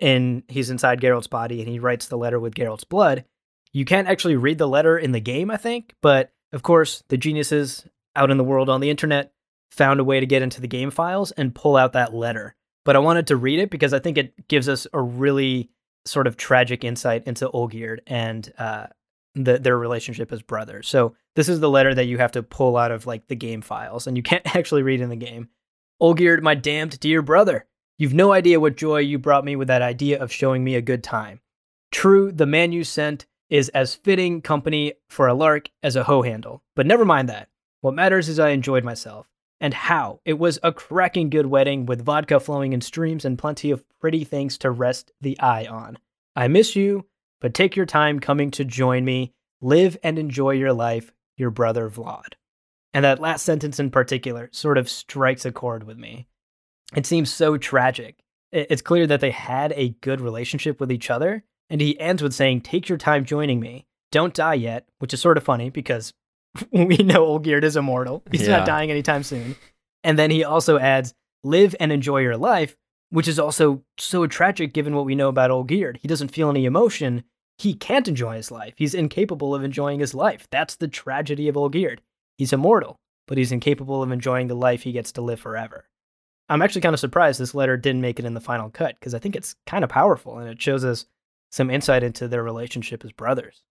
and 0.00 0.42
he's 0.48 0.70
inside 0.70 1.00
Geralt's 1.00 1.26
body 1.26 1.60
and 1.60 1.68
he 1.68 1.78
writes 1.78 2.06
the 2.06 2.18
letter 2.18 2.38
with 2.38 2.54
Geralt's 2.54 2.84
blood. 2.84 3.24
You 3.72 3.84
can't 3.84 4.08
actually 4.08 4.36
read 4.36 4.58
the 4.58 4.68
letter 4.68 4.96
in 4.96 5.12
the 5.12 5.20
game, 5.20 5.50
I 5.50 5.56
think, 5.56 5.94
but 6.00 6.32
of 6.52 6.62
course, 6.62 7.02
the 7.08 7.16
geniuses 7.16 7.84
out 8.14 8.30
in 8.30 8.38
the 8.38 8.44
world 8.44 8.68
on 8.68 8.80
the 8.80 8.90
internet 8.90 9.33
found 9.74 10.00
a 10.00 10.04
way 10.04 10.20
to 10.20 10.26
get 10.26 10.42
into 10.42 10.60
the 10.60 10.68
game 10.68 10.90
files 10.90 11.32
and 11.32 11.54
pull 11.54 11.76
out 11.76 11.92
that 11.92 12.14
letter. 12.14 12.54
But 12.84 12.96
I 12.96 13.00
wanted 13.00 13.26
to 13.28 13.36
read 13.36 13.58
it 13.58 13.70
because 13.70 13.92
I 13.92 13.98
think 13.98 14.16
it 14.16 14.48
gives 14.48 14.68
us 14.68 14.86
a 14.92 15.00
really 15.00 15.70
sort 16.04 16.26
of 16.26 16.36
tragic 16.36 16.84
insight 16.84 17.26
into 17.26 17.48
Olgierd 17.48 17.98
and 18.06 18.52
uh, 18.58 18.86
the, 19.34 19.58
their 19.58 19.78
relationship 19.78 20.32
as 20.32 20.42
brothers. 20.42 20.88
So 20.88 21.16
this 21.34 21.48
is 21.48 21.60
the 21.60 21.70
letter 21.70 21.94
that 21.94 22.06
you 22.06 22.18
have 22.18 22.32
to 22.32 22.42
pull 22.42 22.76
out 22.76 22.92
of 22.92 23.06
like 23.06 23.26
the 23.26 23.36
game 23.36 23.62
files, 23.62 24.06
and 24.06 24.16
you 24.16 24.22
can't 24.22 24.46
actually 24.56 24.82
read 24.82 25.00
in 25.00 25.08
the 25.08 25.16
game. 25.16 25.48
Olgierd, 26.00 26.42
my 26.42 26.54
damned 26.54 27.00
dear 27.00 27.22
brother, 27.22 27.66
you've 27.98 28.14
no 28.14 28.32
idea 28.32 28.60
what 28.60 28.76
joy 28.76 28.98
you 28.98 29.18
brought 29.18 29.44
me 29.44 29.56
with 29.56 29.68
that 29.68 29.82
idea 29.82 30.20
of 30.20 30.32
showing 30.32 30.62
me 30.62 30.74
a 30.74 30.82
good 30.82 31.02
time. 31.02 31.40
True, 31.90 32.32
the 32.32 32.46
man 32.46 32.72
you 32.72 32.84
sent 32.84 33.26
is 33.48 33.68
as 33.70 33.94
fitting 33.94 34.42
company 34.42 34.94
for 35.08 35.28
a 35.28 35.34
lark 35.34 35.70
as 35.82 35.96
a 35.96 36.04
hoe 36.04 36.22
handle, 36.22 36.62
but 36.74 36.86
never 36.86 37.04
mind 37.04 37.28
that. 37.28 37.48
What 37.80 37.94
matters 37.94 38.28
is 38.28 38.38
I 38.38 38.50
enjoyed 38.50 38.82
myself 38.82 39.28
and 39.64 39.72
how. 39.72 40.20
It 40.26 40.38
was 40.38 40.58
a 40.62 40.72
cracking 40.72 41.30
good 41.30 41.46
wedding 41.46 41.86
with 41.86 42.04
vodka 42.04 42.38
flowing 42.38 42.74
in 42.74 42.82
streams 42.82 43.24
and 43.24 43.38
plenty 43.38 43.70
of 43.70 43.82
pretty 43.98 44.22
things 44.22 44.58
to 44.58 44.70
rest 44.70 45.10
the 45.22 45.40
eye 45.40 45.64
on. 45.64 45.96
I 46.36 46.48
miss 46.48 46.76
you, 46.76 47.06
but 47.40 47.54
take 47.54 47.74
your 47.74 47.86
time 47.86 48.20
coming 48.20 48.50
to 48.50 48.64
join 48.66 49.06
me. 49.06 49.32
Live 49.62 49.96
and 50.02 50.18
enjoy 50.18 50.50
your 50.50 50.74
life, 50.74 51.14
your 51.38 51.48
brother 51.48 51.88
Vlad. 51.88 52.34
And 52.92 53.06
that 53.06 53.20
last 53.20 53.42
sentence 53.42 53.80
in 53.80 53.90
particular 53.90 54.50
sort 54.52 54.76
of 54.76 54.90
strikes 54.90 55.46
a 55.46 55.50
chord 55.50 55.84
with 55.84 55.96
me. 55.96 56.28
It 56.94 57.06
seems 57.06 57.32
so 57.32 57.56
tragic. 57.56 58.18
It's 58.52 58.82
clear 58.82 59.06
that 59.06 59.20
they 59.20 59.30
had 59.30 59.72
a 59.76 59.96
good 60.02 60.20
relationship 60.20 60.78
with 60.78 60.92
each 60.92 61.08
other, 61.08 61.42
and 61.70 61.80
he 61.80 61.98
ends 61.98 62.22
with 62.22 62.34
saying, 62.34 62.60
Take 62.60 62.90
your 62.90 62.98
time 62.98 63.24
joining 63.24 63.60
me. 63.60 63.86
Don't 64.12 64.34
die 64.34 64.54
yet, 64.54 64.90
which 64.98 65.14
is 65.14 65.22
sort 65.22 65.38
of 65.38 65.42
funny 65.42 65.70
because 65.70 66.12
we 66.70 66.96
know 66.98 67.26
Olgierd 67.26 67.64
is 67.64 67.76
immortal. 67.76 68.22
He's 68.30 68.42
yeah. 68.42 68.58
not 68.58 68.66
dying 68.66 68.90
anytime 68.90 69.22
soon. 69.22 69.56
And 70.02 70.18
then 70.18 70.30
he 70.30 70.44
also 70.44 70.78
adds, 70.78 71.14
live 71.42 71.74
and 71.78 71.92
enjoy 71.92 72.20
your 72.20 72.36
life, 72.36 72.76
which 73.10 73.28
is 73.28 73.38
also 73.38 73.82
so 73.98 74.26
tragic 74.26 74.72
given 74.72 74.94
what 74.94 75.04
we 75.04 75.14
know 75.14 75.28
about 75.28 75.50
Olgierd. 75.50 75.98
He 75.98 76.08
doesn't 76.08 76.32
feel 76.32 76.50
any 76.50 76.64
emotion. 76.64 77.24
He 77.58 77.74
can't 77.74 78.08
enjoy 78.08 78.36
his 78.36 78.50
life. 78.50 78.74
He's 78.76 78.94
incapable 78.94 79.54
of 79.54 79.62
enjoying 79.62 80.00
his 80.00 80.14
life. 80.14 80.48
That's 80.50 80.76
the 80.76 80.88
tragedy 80.88 81.48
of 81.48 81.54
Olgierd. 81.54 81.98
He's 82.36 82.52
immortal, 82.52 82.96
but 83.28 83.38
he's 83.38 83.52
incapable 83.52 84.02
of 84.02 84.10
enjoying 84.10 84.48
the 84.48 84.56
life 84.56 84.82
he 84.82 84.92
gets 84.92 85.12
to 85.12 85.22
live 85.22 85.38
forever. 85.38 85.88
I'm 86.48 86.62
actually 86.62 86.82
kind 86.82 86.94
of 86.94 87.00
surprised 87.00 87.40
this 87.40 87.54
letter 87.54 87.76
didn't 87.76 88.02
make 88.02 88.18
it 88.18 88.26
in 88.26 88.34
the 88.34 88.40
final 88.40 88.68
cut 88.68 88.96
because 88.98 89.14
I 89.14 89.18
think 89.18 89.36
it's 89.36 89.54
kind 89.66 89.84
of 89.84 89.90
powerful 89.90 90.38
and 90.38 90.48
it 90.48 90.60
shows 90.60 90.84
us 90.84 91.06
some 91.50 91.70
insight 91.70 92.02
into 92.02 92.28
their 92.28 92.42
relationship 92.42 93.04
as 93.04 93.12
brothers. 93.12 93.62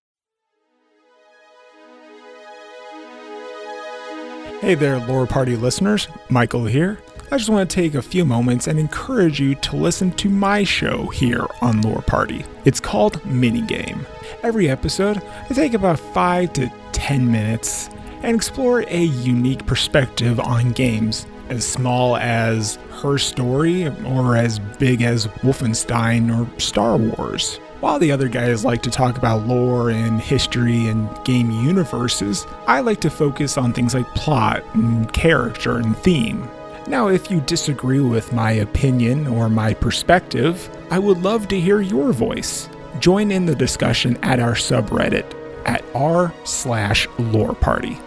Hey 4.64 4.76
there, 4.76 4.98
Lore 4.98 5.28
Party 5.28 5.58
listeners. 5.58 6.08
Michael 6.30 6.64
here. 6.64 6.98
I 7.30 7.38
just 7.38 7.50
want 7.50 7.70
to 7.70 7.76
take 7.76 7.96
a 7.96 8.02
few 8.02 8.24
moments 8.24 8.66
and 8.66 8.80
encourage 8.80 9.38
you 9.38 9.56
to 9.56 9.76
listen 9.76 10.12
to 10.12 10.30
my 10.30 10.64
show 10.64 11.08
here 11.08 11.46
on 11.60 11.82
Lore 11.82 12.02
Party. 12.02 12.46
It's 12.64 12.80
called 12.80 13.22
Minigame. 13.24 14.06
Every 14.42 14.70
episode, 14.70 15.22
I 15.50 15.54
take 15.54 15.74
about 15.74 16.00
5 16.00 16.54
to 16.54 16.72
10 16.94 17.30
minutes 17.30 17.90
and 18.22 18.38
explore 18.38 18.86
a 18.88 19.04
unique 19.04 19.66
perspective 19.66 20.40
on 20.40 20.72
games, 20.72 21.26
as 21.50 21.68
small 21.68 22.16
as 22.16 22.76
Her 23.02 23.18
Story 23.18 23.90
or 24.06 24.38
as 24.38 24.60
big 24.60 25.02
as 25.02 25.28
Wolfenstein 25.44 26.32
or 26.34 26.58
Star 26.58 26.96
Wars. 26.96 27.60
While 27.84 28.00
the 28.00 28.14
other 28.14 28.30
guys 28.30 28.64
like 28.64 28.82
to 28.84 28.90
talk 28.90 29.18
about 29.18 29.46
lore 29.46 29.90
and 29.90 30.22
history 30.22 30.88
and 30.88 31.10
game 31.26 31.52
universes, 31.52 32.48
I 32.66 32.80
like 32.80 33.02
to 33.02 33.10
focus 33.10 33.58
on 33.58 33.74
things 33.74 33.94
like 33.94 34.08
plot 34.16 34.64
and 34.74 35.12
character 35.12 35.76
and 35.80 35.98
theme. 35.98 36.50
Now, 36.88 37.10
if 37.10 37.30
you 37.30 37.42
disagree 37.42 38.00
with 38.00 38.32
my 38.32 38.52
opinion 38.52 39.28
or 39.28 39.50
my 39.50 39.74
perspective, 39.74 40.70
I 40.92 40.98
would 40.98 41.24
love 41.24 41.50
to 41.50 41.60
hear 41.60 41.82
your 41.82 42.14
voice. 42.14 42.70
Join 43.00 43.32
in 43.32 43.46
the 43.46 43.54
discussion 43.54 44.16
at 44.24 44.40
our 44.40 44.54
subreddit 44.54 45.26
at 45.66 45.84
r 45.94 46.34
slash 46.46 47.06
lore 47.20 47.54
party. 47.54 48.00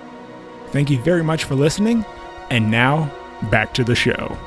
Thank 0.69 0.89
you 0.89 1.03
very 1.03 1.23
much 1.23 1.45
for 1.45 1.55
listening, 1.55 2.03
and 2.49 2.71
now 2.71 3.13
back 3.51 3.75
to 3.75 3.85
the 3.85 3.95
show. 3.95 4.39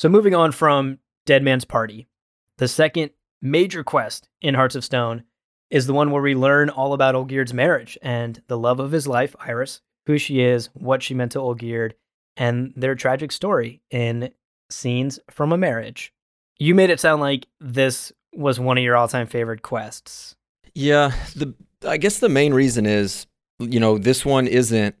So, 0.00 0.08
moving 0.08 0.34
on 0.34 0.52
from 0.52 0.98
Dead 1.26 1.42
Man's 1.42 1.66
Party, 1.66 2.08
the 2.56 2.68
second 2.68 3.10
major 3.42 3.84
quest 3.84 4.30
in 4.40 4.54
Hearts 4.54 4.74
of 4.74 4.82
Stone 4.82 5.24
is 5.68 5.86
the 5.86 5.92
one 5.92 6.10
where 6.10 6.22
we 6.22 6.34
learn 6.34 6.70
all 6.70 6.94
about 6.94 7.14
Olgierd's 7.14 7.52
marriage 7.52 7.98
and 8.00 8.42
the 8.46 8.56
love 8.56 8.80
of 8.80 8.92
his 8.92 9.06
life, 9.06 9.36
Iris, 9.40 9.82
who 10.06 10.16
she 10.16 10.40
is, 10.40 10.70
what 10.72 11.02
she 11.02 11.12
meant 11.12 11.32
to 11.32 11.38
Olgierd, 11.38 11.92
and 12.34 12.72
their 12.74 12.94
tragic 12.94 13.30
story 13.30 13.82
in 13.90 14.30
Scenes 14.70 15.18
from 15.30 15.52
a 15.52 15.58
Marriage. 15.58 16.14
You 16.58 16.74
made 16.74 16.88
it 16.88 16.98
sound 16.98 17.20
like 17.20 17.44
this 17.60 18.10
was 18.32 18.58
one 18.58 18.78
of 18.78 18.84
your 18.84 18.96
all 18.96 19.06
time 19.06 19.26
favorite 19.26 19.60
quests. 19.60 20.34
Yeah, 20.74 21.12
the 21.36 21.52
I 21.86 21.98
guess 21.98 22.20
the 22.20 22.30
main 22.30 22.54
reason 22.54 22.86
is, 22.86 23.26
you 23.58 23.78
know, 23.78 23.98
this 23.98 24.24
one 24.24 24.46
isn't 24.46 24.96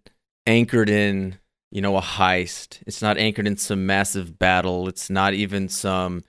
anchored 0.46 0.90
in 0.90 1.38
you 1.70 1.80
know, 1.80 1.96
a 1.96 2.02
heist. 2.02 2.82
It's 2.86 3.02
not 3.02 3.18
anchored 3.18 3.46
in 3.46 3.56
some 3.56 3.86
massive 3.86 4.38
battle. 4.38 4.88
It's 4.88 5.08
not 5.08 5.34
even 5.34 5.68
some 5.68 6.22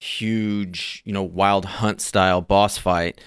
huge, 0.00 1.02
you 1.04 1.12
know, 1.12 1.22
wild 1.22 1.64
hunt 1.64 2.00
style 2.00 2.40
boss 2.40 2.78
fight. 2.78 3.20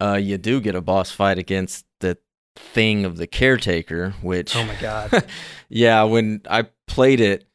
Uh, 0.00 0.14
you 0.14 0.36
do 0.36 0.60
get 0.60 0.74
a 0.74 0.80
boss 0.80 1.10
fight 1.10 1.38
against 1.38 1.86
the 2.00 2.18
thing 2.54 3.04
of 3.04 3.16
the 3.16 3.26
caretaker, 3.26 4.14
which 4.20 4.54
oh 4.54 4.64
my 4.64 4.76
god, 4.80 5.26
yeah. 5.68 6.02
When 6.02 6.42
I 6.48 6.66
played 6.86 7.20
it, 7.20 7.46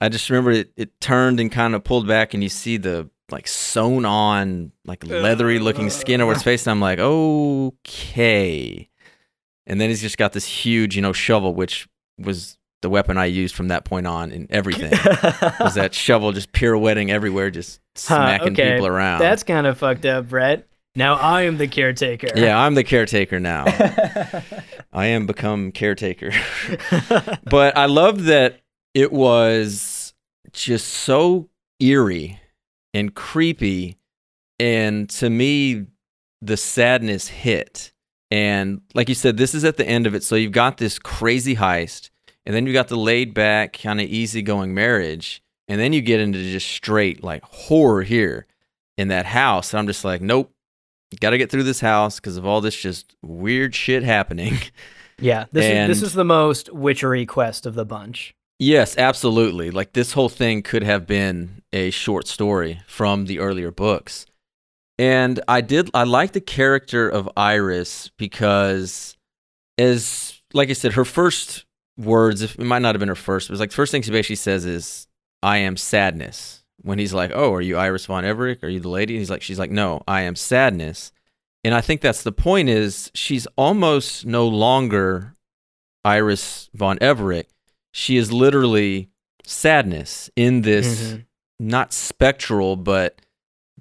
I 0.00 0.08
just 0.08 0.30
remember 0.30 0.52
it. 0.52 0.72
It 0.76 0.98
turned 1.00 1.40
and 1.40 1.52
kind 1.52 1.74
of 1.74 1.84
pulled 1.84 2.06
back, 2.06 2.32
and 2.32 2.42
you 2.42 2.48
see 2.48 2.78
the 2.78 3.10
like 3.30 3.46
sewn 3.46 4.04
on, 4.06 4.72
like 4.86 5.06
leathery 5.06 5.58
looking 5.58 5.90
skin 5.90 6.20
over 6.20 6.32
his 6.32 6.42
face, 6.42 6.66
and 6.66 6.72
I'm 6.72 6.80
like, 6.80 6.98
okay. 6.98 8.88
And 9.66 9.80
then 9.80 9.90
he's 9.90 10.00
just 10.00 10.18
got 10.18 10.32
this 10.32 10.46
huge, 10.46 10.96
you 10.96 11.02
know, 11.02 11.12
shovel, 11.12 11.54
which 11.54 11.86
was 12.18 12.58
the 12.82 12.90
weapon 12.90 13.18
I 13.18 13.26
used 13.26 13.54
from 13.54 13.68
that 13.68 13.84
point 13.84 14.06
on 14.06 14.32
in 14.32 14.46
everything 14.50 14.90
was 15.60 15.74
that 15.74 15.94
shovel 15.94 16.32
just 16.32 16.52
pirouetting 16.52 17.10
everywhere, 17.10 17.50
just 17.50 17.80
smacking 17.94 18.54
huh, 18.54 18.62
okay. 18.62 18.72
people 18.72 18.86
around. 18.86 19.20
That's 19.20 19.42
kind 19.42 19.66
of 19.66 19.78
fucked 19.78 20.06
up, 20.06 20.28
Brett. 20.28 20.66
Now 20.96 21.14
I 21.14 21.42
am 21.42 21.58
the 21.58 21.68
caretaker. 21.68 22.28
Yeah, 22.34 22.58
I'm 22.58 22.74
the 22.74 22.84
caretaker 22.84 23.38
now. 23.38 23.64
I 24.92 25.06
am 25.06 25.26
become 25.26 25.70
caretaker. 25.70 26.32
but 27.44 27.76
I 27.76 27.86
love 27.86 28.24
that 28.24 28.60
it 28.92 29.12
was 29.12 30.14
just 30.52 30.88
so 30.88 31.48
eerie 31.78 32.40
and 32.92 33.14
creepy. 33.14 33.98
And 34.58 35.08
to 35.10 35.30
me, 35.30 35.86
the 36.42 36.56
sadness 36.56 37.28
hit. 37.28 37.92
And 38.32 38.80
like 38.94 39.08
you 39.08 39.14
said, 39.14 39.36
this 39.36 39.54
is 39.54 39.64
at 39.64 39.76
the 39.76 39.86
end 39.86 40.06
of 40.06 40.14
it. 40.14 40.24
So 40.24 40.34
you've 40.34 40.52
got 40.52 40.78
this 40.78 40.98
crazy 40.98 41.56
heist, 41.56 42.10
and 42.50 42.56
then 42.56 42.66
you 42.66 42.72
got 42.72 42.88
the 42.88 42.96
laid 42.96 43.32
back, 43.32 43.78
kind 43.80 44.00
of 44.00 44.08
easygoing 44.08 44.74
marriage. 44.74 45.40
And 45.68 45.80
then 45.80 45.92
you 45.92 46.00
get 46.00 46.18
into 46.18 46.42
just 46.42 46.66
straight 46.66 47.22
like 47.22 47.44
horror 47.44 48.02
here 48.02 48.48
in 48.98 49.06
that 49.06 49.24
house. 49.24 49.72
And 49.72 49.78
I'm 49.78 49.86
just 49.86 50.04
like, 50.04 50.20
nope, 50.20 50.50
got 51.20 51.30
to 51.30 51.38
get 51.38 51.48
through 51.48 51.62
this 51.62 51.78
house 51.78 52.16
because 52.18 52.36
of 52.36 52.44
all 52.44 52.60
this 52.60 52.74
just 52.74 53.14
weird 53.22 53.72
shit 53.72 54.02
happening. 54.02 54.58
Yeah, 55.22 55.44
this 55.52 55.66
And- 55.66 55.92
is 55.92 56.00
this 56.00 56.08
is 56.08 56.14
the 56.14 56.24
most 56.24 56.72
witchery 56.72 57.26
quest 57.26 57.66
of 57.66 57.74
the 57.74 57.84
bunch. 57.84 58.34
Yes, 58.58 58.96
absolutely. 58.96 59.70
Like 59.70 59.92
this 59.92 60.12
whole 60.14 60.30
thing 60.30 60.62
could 60.62 60.82
have 60.82 61.06
been 61.06 61.60
a 61.72 61.90
short 61.90 62.26
story 62.26 62.80
from 62.88 63.26
the 63.26 63.38
earlier 63.38 63.70
books. 63.70 64.24
And 64.98 65.38
I 65.46 65.60
did 65.60 65.90
I 65.92 66.04
like 66.04 66.32
the 66.32 66.40
character 66.40 67.06
of 67.06 67.28
Iris 67.36 68.10
because 68.16 69.16
as 69.76 70.40
like 70.54 70.70
I 70.70 70.72
said, 70.72 70.94
her 70.94 71.04
first 71.04 71.66
words, 72.00 72.42
it 72.42 72.58
might 72.58 72.80
not 72.82 72.94
have 72.94 73.00
been 73.00 73.08
her 73.08 73.14
first, 73.14 73.48
it 73.48 73.52
was 73.52 73.60
like 73.60 73.70
the 73.70 73.76
first 73.76 73.92
thing 73.92 74.02
she 74.02 74.10
basically 74.10 74.36
says 74.36 74.64
is, 74.64 75.06
I 75.42 75.58
am 75.58 75.76
sadness. 75.76 76.62
When 76.82 76.98
he's 76.98 77.12
like, 77.12 77.30
Oh, 77.34 77.52
are 77.52 77.60
you 77.60 77.76
Iris 77.76 78.06
von 78.06 78.24
Everec? 78.24 78.62
Are 78.62 78.68
you 78.68 78.80
the 78.80 78.88
lady? 78.88 79.14
And 79.14 79.18
he's 79.20 79.30
like, 79.30 79.42
She's 79.42 79.58
like, 79.58 79.70
No, 79.70 80.02
I 80.08 80.22
am 80.22 80.34
sadness. 80.34 81.12
And 81.62 81.74
I 81.74 81.82
think 81.82 82.00
that's 82.00 82.22
the 82.22 82.32
point 82.32 82.70
is 82.70 83.10
she's 83.14 83.46
almost 83.56 84.24
no 84.24 84.48
longer 84.48 85.34
Iris 86.04 86.70
von 86.74 86.96
Everec 86.98 87.44
she 87.92 88.16
is 88.16 88.32
literally 88.32 89.10
sadness 89.44 90.30
in 90.36 90.62
this 90.62 91.12
Mhm. 91.12 91.24
not 91.58 91.92
spectral 91.92 92.76
but 92.76 93.20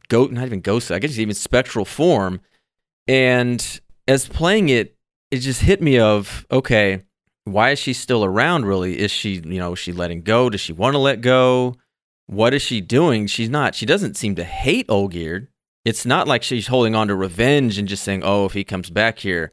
go 0.10 0.26
not 0.26 0.46
even 0.46 0.62
ghost 0.62 0.92
i 0.92 0.98
guess 1.00 1.18
even 1.20 1.36
spectral 1.36 1.86
form 1.86 2.42
and 3.08 3.80
as 4.08 4.28
playing 4.28 4.70
it 4.70 4.96
it 5.32 5.38
just 5.38 5.62
hit 5.62 5.82
me 5.82 6.00
of 6.00 6.46
okay 6.52 7.04
why 7.54 7.72
is 7.72 7.80
she 7.80 7.94
still 7.94 8.24
around 8.24 8.66
really? 8.66 9.00
Is 9.00 9.12
she 9.12 9.36
you 9.36 9.60
know 9.60 9.74
is 9.74 9.80
she 9.80 9.92
letting 9.92 10.22
go? 10.22 10.50
Does 10.50 10.62
she 10.62 10.74
want 10.74 10.94
to 10.94 11.00
let 11.00 11.22
go? 11.22 11.76
What 12.28 12.54
is 12.54 12.62
she 12.62 12.82
doing? 12.82 13.28
She's 13.28 13.50
not 13.50 13.76
she 13.76 13.86
doesn't 13.86 14.18
seem 14.18 14.36
to 14.36 14.44
hate 14.44 14.88
olgierd 14.88 15.48
it's 15.86 16.06
not 16.06 16.28
like 16.28 16.44
she's 16.44 16.68
holding 16.68 16.94
on 16.94 17.08
to 17.08 17.16
revenge 17.16 17.78
and 17.78 17.88
just 17.88 18.04
saying 18.04 18.22
oh 18.24 18.46
if 18.46 18.54
he 18.54 18.64
comes 18.64 18.90
back 18.90 19.20
here 19.20 19.52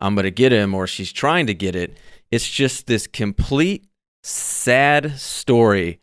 i'm 0.00 0.14
going 0.14 0.24
to 0.24 0.30
get 0.30 0.52
him 0.52 0.74
or 0.74 0.86
she's 0.86 1.12
trying 1.12 1.46
to 1.46 1.54
get 1.54 1.74
it. 1.74 1.96
It's 2.30 2.48
just 2.48 2.86
this 2.86 3.06
complete 3.06 3.86
sad 4.22 5.18
story 5.18 6.00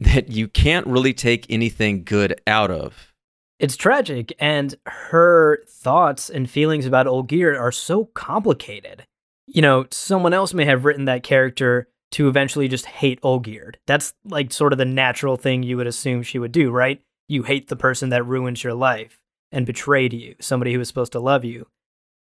that 0.00 0.30
you 0.30 0.48
can't 0.48 0.86
really 0.86 1.14
take 1.14 1.46
anything 1.48 2.04
good 2.04 2.40
out 2.46 2.70
of. 2.70 3.12
It's 3.58 3.76
tragic, 3.76 4.32
and 4.40 4.74
her 4.86 5.62
thoughts 5.68 6.28
and 6.28 6.50
feelings 6.50 6.84
about 6.84 7.06
Olgierd 7.06 7.58
are 7.58 7.70
so 7.70 8.06
complicated. 8.06 9.06
You 9.46 9.62
know, 9.62 9.86
someone 9.90 10.32
else 10.32 10.54
may 10.54 10.64
have 10.64 10.84
written 10.84 11.04
that 11.06 11.22
character 11.22 11.88
to 12.12 12.28
eventually 12.28 12.68
just 12.68 12.86
hate 12.86 13.20
Olgierd. 13.22 13.76
That's 13.86 14.14
like 14.24 14.52
sort 14.52 14.72
of 14.72 14.78
the 14.78 14.84
natural 14.84 15.36
thing 15.36 15.62
you 15.62 15.76
would 15.76 15.86
assume 15.86 16.22
she 16.22 16.38
would 16.38 16.52
do, 16.52 16.70
right? 16.70 17.02
You 17.28 17.42
hate 17.42 17.68
the 17.68 17.76
person 17.76 18.10
that 18.10 18.26
ruins 18.26 18.62
your 18.62 18.74
life 18.74 19.20
and 19.50 19.66
betrayed 19.66 20.12
you, 20.12 20.34
somebody 20.40 20.72
who 20.72 20.78
was 20.78 20.88
supposed 20.88 21.12
to 21.12 21.20
love 21.20 21.44
you. 21.44 21.66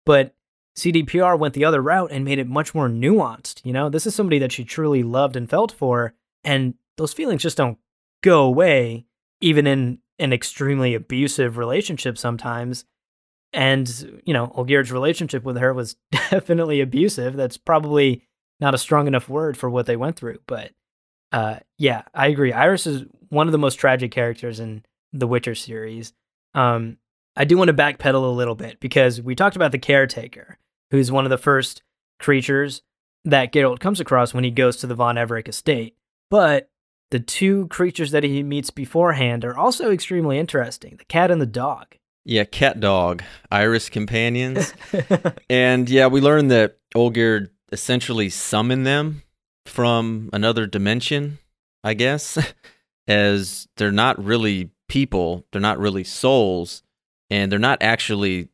But 0.05 0.35
CDPR 0.77 1.39
went 1.39 1.55
the 1.55 1.65
other 1.65 1.83
route 1.83 2.11
and 2.13 2.25
made 2.25 2.39
it 2.39 2.47
much 2.47 2.75
more 2.75 2.89
nuanced. 2.89 3.61
You 3.65 3.73
know, 3.73 3.89
this 3.89 4.07
is 4.07 4.15
somebody 4.15 4.39
that 4.39 4.53
she 4.53 4.65
truly 4.65 5.03
loved 5.03 5.37
and 5.37 5.49
felt 5.49 5.73
for, 5.73 6.15
and 6.45 6.75
those 6.97 7.13
feelings 7.13 7.43
just 7.43 7.57
don't 7.57 7.79
go 8.23 8.43
away, 8.43 9.07
even 9.41 9.67
in 9.67 9.99
an 10.19 10.33
extremely 10.33 10.95
abusive 10.95 11.57
relationship 11.57 12.19
sometimes. 12.19 12.85
And, 13.53 14.23
you 14.27 14.35
know, 14.35 14.53
Olgierd's 14.55 14.93
relationship 14.93 15.43
with 15.43 15.57
her 15.57 15.73
was 15.73 15.97
definitely 16.13 16.81
abusive. 16.81 17.37
That's 17.37 17.57
probably 17.57 18.23
not 18.61 18.75
a 18.75 18.79
strong 18.79 19.07
enough 19.07 19.29
word 19.29 19.57
for 19.57 19.71
what 19.71 19.87
they 19.87 19.97
went 19.97 20.17
through. 20.17 20.39
But 20.47 20.73
uh, 21.33 21.57
yeah, 21.79 22.03
I 22.15 22.29
agree. 22.29 22.53
Iris 22.53 22.87
is 22.87 23.05
one 23.29 23.49
of 23.49 23.53
the 23.53 23.59
most 23.59 23.77
tragic 23.77 24.11
characters 24.11 24.61
in 24.61 24.85
the 25.13 25.27
Witcher 25.27 25.55
series. 25.55 26.13
Um, 26.55 26.99
I 27.37 27.45
do 27.45 27.57
want 27.57 27.69
to 27.69 27.75
backpedal 27.75 28.15
a 28.15 28.27
little 28.27 28.55
bit 28.55 28.81
because 28.81 29.23
we 29.23 29.35
talked 29.35 29.57
about 29.57 29.73
the 29.73 29.79
caretaker, 29.79 30.59
who's 30.91 31.13
one 31.13 31.25
of 31.25 31.31
the 31.31 31.39
first 31.39 31.83
creatures 32.19 32.83
that 33.25 33.53
Geralt 33.53 33.81
comes 33.81 34.01
across 34.01 34.35
when 34.35 34.45
he 34.45 34.51
goes 34.51 34.77
to 34.79 34.87
the 34.87 34.95
Von 34.95 35.17
Everec 35.17 35.49
estate. 35.49 35.97
But 36.31 36.71
the 37.11 37.21
two 37.21 37.69
creatures 37.69 38.11
that 38.11 38.25
he 38.25 38.43
meets 38.43 38.71
beforehand 38.71 39.45
are 39.45 39.57
also 39.57 39.91
extremely 39.91 40.39
interesting 40.39 40.97
the 40.97 41.05
cat 41.05 41.31
and 41.31 41.41
the 41.41 41.47
dog. 41.47 41.97
Yeah, 42.25 42.45
cat 42.45 42.81
dog, 42.81 43.23
iris 43.51 43.89
companions. 43.89 44.75
and 45.51 45.89
yeah, 45.89 46.07
we 46.09 46.21
learned 46.21 46.51
that 46.51 46.79
Olgierd 46.95 47.49
essentially 47.73 48.29
summoned 48.29 48.87
them 48.87 49.23
from 49.67 50.31
another 50.33 50.67
dimension, 50.67 51.39
I 51.85 51.95
guess, 51.95 52.39
as 53.09 53.69
they're 53.77 53.93
not 53.93 54.23
really 54.23 54.71
people, 54.89 55.47
they're 55.53 55.61
not 55.61 55.79
really 55.79 56.05
souls, 56.05 56.83
and 57.31 57.51
they're 57.53 57.59
not 57.59 57.83
actually 57.83 58.49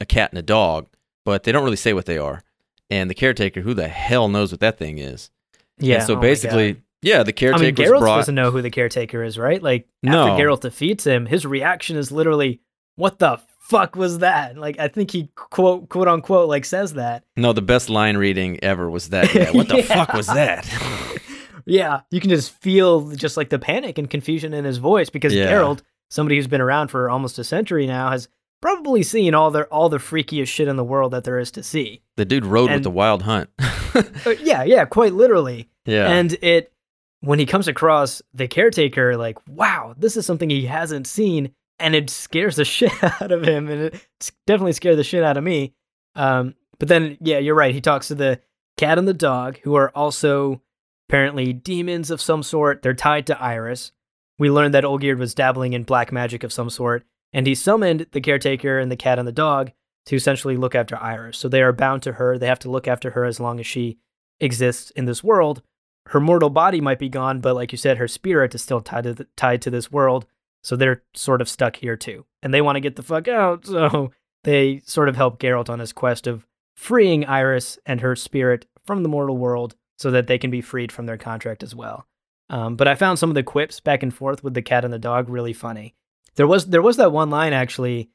a 0.00 0.04
cat 0.06 0.30
and 0.32 0.38
a 0.38 0.42
dog, 0.42 0.88
but 1.24 1.44
they 1.44 1.52
don't 1.52 1.64
really 1.64 1.76
say 1.76 1.92
what 1.92 2.06
they 2.06 2.18
are. 2.18 2.42
And 2.90 3.08
the 3.08 3.14
caretaker, 3.14 3.62
who 3.62 3.74
the 3.74 3.88
hell 3.88 4.28
knows 4.28 4.52
what 4.52 4.60
that 4.60 4.78
thing 4.78 4.98
is? 4.98 5.30
yeah. 5.78 5.96
And 5.96 6.04
so 6.04 6.16
oh 6.16 6.20
basically, 6.20 6.82
yeah, 7.00 7.22
the 7.22 7.32
caretaker. 7.32 7.64
I 7.64 7.66
mean, 7.66 7.74
Geralt 7.74 8.00
brought. 8.00 8.16
doesn't 8.18 8.34
know 8.34 8.50
who 8.50 8.62
the 8.62 8.70
caretaker 8.70 9.22
is, 9.24 9.38
right? 9.38 9.62
Like, 9.62 9.88
No. 10.02 10.28
after 10.28 10.42
Geralt 10.44 10.60
defeats 10.60 11.04
him, 11.04 11.26
his 11.26 11.44
reaction 11.46 11.96
is 11.96 12.12
literally, 12.12 12.60
"What 12.96 13.18
the 13.18 13.38
fuck 13.60 13.96
was 13.96 14.18
that?" 14.18 14.56
Like, 14.56 14.78
I 14.78 14.88
think 14.88 15.10
he 15.10 15.28
quote 15.34 15.88
quote 15.88 16.08
unquote 16.08 16.48
like 16.48 16.64
says 16.64 16.94
that. 16.94 17.24
No, 17.36 17.52
the 17.52 17.62
best 17.62 17.88
line 17.90 18.16
reading 18.16 18.58
ever 18.62 18.88
was 18.90 19.08
that. 19.10 19.34
Yeah, 19.34 19.50
what 19.50 19.68
the 19.68 19.76
Yeah. 19.88 20.04
fuck 20.04 20.12
was 20.14 20.26
that? 20.26 20.66
yeah, 21.66 22.00
you 22.10 22.20
can 22.20 22.30
just 22.30 22.50
feel 22.60 23.10
just 23.12 23.36
like 23.36 23.50
the 23.50 23.58
panic 23.58 23.98
and 23.98 24.08
confusion 24.10 24.52
in 24.54 24.64
his 24.64 24.78
voice 24.78 25.10
because 25.10 25.34
Yeah. 25.34 25.50
Geralt, 25.52 25.80
somebody 26.10 26.36
who's 26.36 26.46
been 26.48 26.60
around 26.60 26.88
for 26.88 27.08
almost 27.10 27.38
a 27.38 27.44
century 27.44 27.86
now, 27.86 28.10
has 28.10 28.28
probably 28.60 29.02
seen 29.02 29.34
all 29.34 29.50
the 29.50 29.64
all 29.64 29.88
the 29.88 29.98
freakiest 29.98 30.48
shit 30.48 30.68
in 30.68 30.76
the 30.76 30.84
world 30.84 31.12
that 31.12 31.24
there 31.24 31.38
is 31.38 31.50
to 31.52 31.62
see. 31.62 32.02
the 32.16 32.24
dude 32.24 32.44
rode 32.46 32.70
with 32.70 32.82
the 32.82 32.90
wild 32.90 33.22
hunt. 33.22 33.48
Uh, 33.94 34.30
yeah, 34.42 34.62
yeah, 34.64 34.86
quite 34.86 35.12
literally. 35.12 35.68
yeah. 35.84 36.08
And 36.10 36.32
it 36.40 36.72
when 37.20 37.38
he 37.38 37.44
comes 37.44 37.68
across 37.68 38.22
the 38.32 38.48
caretaker, 38.48 39.18
like, 39.18 39.36
wow, 39.46 39.94
this 39.98 40.16
is 40.16 40.24
something 40.24 40.48
he 40.48 40.64
hasn't 40.64 41.06
seen, 41.06 41.52
and 41.78 41.94
it 41.94 42.10
scares 42.10 42.56
the 42.56 42.64
shit 42.66 42.92
out 43.02 43.32
of 43.32 43.42
him, 43.42 43.68
and 43.68 43.82
it 43.82 44.06
definitely 44.46 44.72
scared 44.72 44.98
the 44.98 45.04
shit 45.04 45.24
out 45.24 45.36
of 45.36 45.44
me. 45.44 45.74
Um, 46.14 46.54
but 46.78 46.88
then, 46.88 47.16
yeah, 47.20 47.38
you're 47.38 47.54
right. 47.54 47.74
He 47.74 47.80
talks 47.80 48.08
to 48.08 48.14
the 48.14 48.40
cat 48.76 48.98
and 48.98 49.06
the 49.06 49.14
dog, 49.14 49.58
who 49.62 49.74
are 49.74 49.90
also 49.90 50.60
apparently 51.08 51.52
demons 51.52 52.10
of 52.10 52.20
some 52.20 52.42
sort. 52.42 52.82
They're 52.82 52.94
tied 52.94 53.26
to 53.28 53.40
Iris. 53.40 53.92
We 54.38 54.50
learned 54.50 54.74
that 54.74 54.84
Olgierd 54.84 55.18
was 55.18 55.34
dabbling 55.34 55.72
in 55.72 55.84
black 55.84 56.10
magic 56.10 56.42
of 56.42 56.52
some 56.52 56.70
sort, 56.70 57.04
and 57.32 57.46
he 57.46 57.54
summoned 57.54 58.06
the 58.12 58.20
caretaker 58.20 58.78
and 58.78 58.90
the 58.90 58.96
cat 58.96 59.18
and 59.18 59.28
the 59.28 59.32
dog 59.32 59.72
to 60.06 60.16
essentially 60.16 60.56
look 60.56 60.74
after 60.74 60.96
Iris. 60.96 61.38
So 61.38 61.48
they 61.48 61.62
are 61.62 61.72
bound 61.72 62.02
to 62.02 62.12
her. 62.12 62.38
They 62.38 62.48
have 62.48 62.58
to 62.60 62.70
look 62.70 62.88
after 62.88 63.10
her 63.10 63.24
as 63.24 63.38
long 63.38 63.60
as 63.60 63.66
she 63.66 63.98
exists 64.40 64.90
in 64.92 65.04
this 65.04 65.22
world. 65.22 65.62
Her 66.08 66.20
mortal 66.20 66.50
body 66.50 66.80
might 66.80 66.98
be 66.98 67.08
gone, 67.08 67.40
but 67.40 67.54
like 67.54 67.72
you 67.72 67.78
said, 67.78 67.98
her 67.98 68.08
spirit 68.08 68.54
is 68.54 68.62
still 68.62 68.80
tied 68.80 69.04
to 69.04 69.14
the, 69.14 69.26
tied 69.36 69.62
to 69.62 69.70
this 69.70 69.92
world. 69.92 70.26
So 70.62 70.76
they're 70.76 71.02
sort 71.14 71.40
of 71.40 71.48
stuck 71.48 71.76
here 71.76 71.96
too, 71.96 72.24
and 72.42 72.54
they 72.54 72.62
want 72.62 72.76
to 72.76 72.80
get 72.80 72.96
the 72.96 73.02
fuck 73.02 73.28
out. 73.28 73.66
So 73.72 74.12
they 74.44 74.80
sort 74.84 75.08
of 75.08 75.16
help 75.16 75.38
Geralt 75.40 75.70
on 75.70 75.78
his 75.78 75.92
quest 75.92 76.26
of 76.26 76.46
freeing 76.76 77.24
Iris 77.26 77.78
and 77.86 78.00
her 78.00 78.16
spirit 78.16 78.66
from 78.84 79.02
the 79.02 79.08
mortal 79.08 79.36
world, 79.36 79.76
so 79.98 80.10
that 80.10 80.26
they 80.26 80.38
can 80.38 80.50
be 80.50 80.60
freed 80.60 80.90
from 80.90 81.06
their 81.06 81.16
contract 81.16 81.62
as 81.62 81.74
well. 81.74 82.06
Um, 82.50 82.76
but 82.76 82.88
I 82.88 82.94
found 82.94 83.18
some 83.18 83.30
of 83.30 83.34
the 83.34 83.42
quips 83.42 83.80
back 83.80 84.02
and 84.02 84.12
forth 84.12 84.44
with 84.44 84.54
the 84.54 84.62
cat 84.62 84.84
and 84.84 84.92
the 84.92 84.98
dog 84.98 85.28
really 85.28 85.52
funny. 85.52 85.94
There 86.34 86.46
was 86.46 86.66
there 86.66 86.82
was 86.82 86.96
that 86.96 87.12
one 87.12 87.30
line 87.30 87.52
actually 87.52 88.10